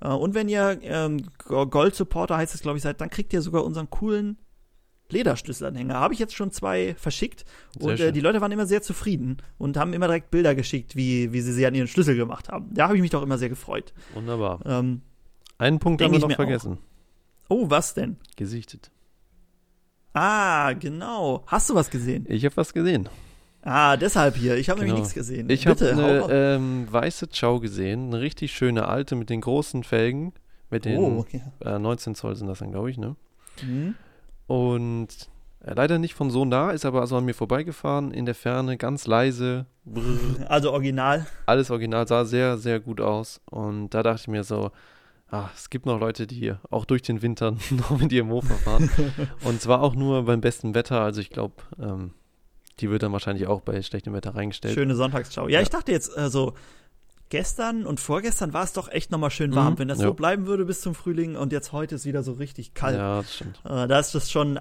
[0.00, 3.42] Äh, und wenn ihr ähm, Gold Supporter heißt es glaube ich seid, dann kriegt ihr
[3.42, 4.38] sogar unseren coolen
[5.12, 5.94] Lederschlüsselanhänger.
[5.94, 7.44] Habe ich jetzt schon zwei verschickt
[7.78, 11.32] und äh, die Leute waren immer sehr zufrieden und haben immer direkt Bilder geschickt, wie,
[11.32, 12.70] wie sie sie an ihren Schlüssel gemacht haben.
[12.72, 13.92] Da habe ich mich doch immer sehr gefreut.
[14.14, 14.60] Wunderbar.
[14.66, 15.02] Ähm,
[15.58, 16.78] Einen Punkt haben wir noch vergessen.
[17.48, 17.56] Auch.
[17.56, 18.16] Oh, was denn?
[18.36, 18.90] Gesichtet.
[20.14, 21.44] Ah, genau.
[21.46, 22.26] Hast du was gesehen?
[22.28, 23.08] Ich habe was gesehen.
[23.62, 24.56] Ah, deshalb hier.
[24.56, 24.94] Ich habe genau.
[24.94, 25.48] nämlich nichts gesehen.
[25.48, 30.32] Ich habe eine ähm, weiße Chow gesehen, eine richtig schöne alte mit den großen Felgen,
[30.70, 31.42] mit den oh, okay.
[31.64, 33.16] äh, 19 Zoll sind das dann, glaube ich, ne?
[33.62, 33.94] Mhm.
[34.52, 35.08] Und
[35.60, 38.76] äh, leider nicht von so nah, ist aber also an mir vorbeigefahren, in der Ferne,
[38.76, 39.64] ganz leise.
[39.86, 40.50] Brrr.
[40.50, 41.26] Also original.
[41.46, 43.40] Alles original, sah sehr, sehr gut aus.
[43.46, 44.70] Und da dachte ich mir so,
[45.30, 48.90] ah, es gibt noch Leute, die auch durch den Winter noch mit ihrem Mofa fahren.
[49.44, 51.00] und zwar auch nur beim besten Wetter.
[51.00, 52.12] Also ich glaube, ähm,
[52.80, 54.74] die wird dann wahrscheinlich auch bei schlechtem Wetter reingestellt.
[54.74, 55.48] Schöne Sonntagsschau.
[55.48, 56.52] Ja, ja, ich dachte jetzt, also
[57.32, 59.72] gestern und vorgestern war es doch echt nochmal schön warm.
[59.72, 60.08] Mhm, Wenn das ja.
[60.08, 62.98] so bleiben würde bis zum Frühling und jetzt heute ist wieder so richtig kalt.
[62.98, 63.58] Ja, das stimmt.
[63.64, 64.60] Äh, da ist das schon,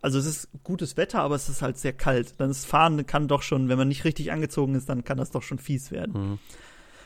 [0.00, 2.34] also es ist gutes Wetter, aber es ist halt sehr kalt.
[2.38, 5.32] Dann das Fahren kann doch schon, wenn man nicht richtig angezogen ist, dann kann das
[5.32, 6.12] doch schon fies werden.
[6.12, 6.38] Mhm.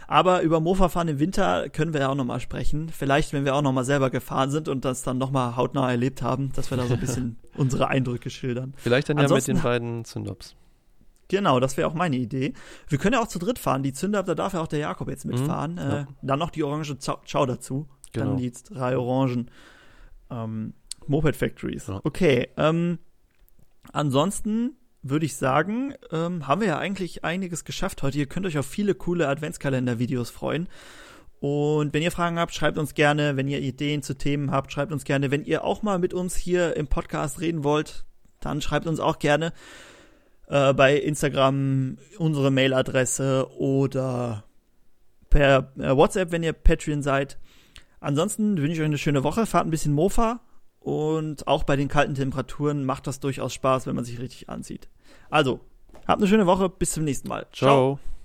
[0.09, 2.91] Aber über Mofa-Fahren im Winter können wir ja auch nochmal sprechen.
[2.91, 6.53] Vielleicht, wenn wir auch nochmal selber gefahren sind und das dann nochmal hautnah erlebt haben,
[6.53, 8.75] dass wir da so ein bisschen unsere Eindrücke schildern.
[8.77, 10.55] Vielleicht dann Ansonsten, ja mit den beiden Zündops.
[11.29, 12.55] Genau, das wäre auch meine Idee.
[12.89, 13.83] Wir können ja auch zu dritt fahren.
[13.83, 15.72] Die Zündab, da darf ja auch der Jakob jetzt mitfahren.
[15.72, 16.01] Mhm, ja.
[16.01, 17.87] äh, dann noch die orange Ciao dazu.
[18.12, 18.26] Genau.
[18.26, 19.51] Dann die drei Orangen
[20.31, 20.74] ähm,
[21.07, 21.87] Moped Factories.
[21.87, 22.01] Ja.
[22.05, 22.99] Okay, ähm,
[23.93, 28.18] ansonsten würde ich sagen, ähm, haben wir ja eigentlich einiges geschafft heute.
[28.18, 30.68] Ihr könnt euch auf viele coole Adventskalender-Videos freuen.
[31.41, 33.37] Und wenn ihr Fragen habt, schreibt uns gerne.
[33.37, 35.31] Wenn ihr Ideen zu Themen habt, schreibt uns gerne.
[35.31, 38.05] Wenn ihr auch mal mit uns hier im Podcast reden wollt,
[38.41, 39.53] dann schreibt uns auch gerne
[40.49, 44.44] äh, bei Instagram unsere Mailadresse oder
[45.30, 47.38] per äh, WhatsApp, wenn ihr Patreon seid.
[48.01, 49.46] Ansonsten wünsche ich euch eine schöne Woche.
[49.46, 50.40] Fahrt ein bisschen Mofa
[50.80, 54.88] und auch bei den kalten Temperaturen macht das durchaus Spaß, wenn man sich richtig anzieht.
[55.30, 55.61] Also,
[56.07, 56.68] habt eine schöne Woche.
[56.68, 57.46] Bis zum nächsten Mal.
[57.53, 57.99] Ciao.
[57.99, 58.18] Ciao.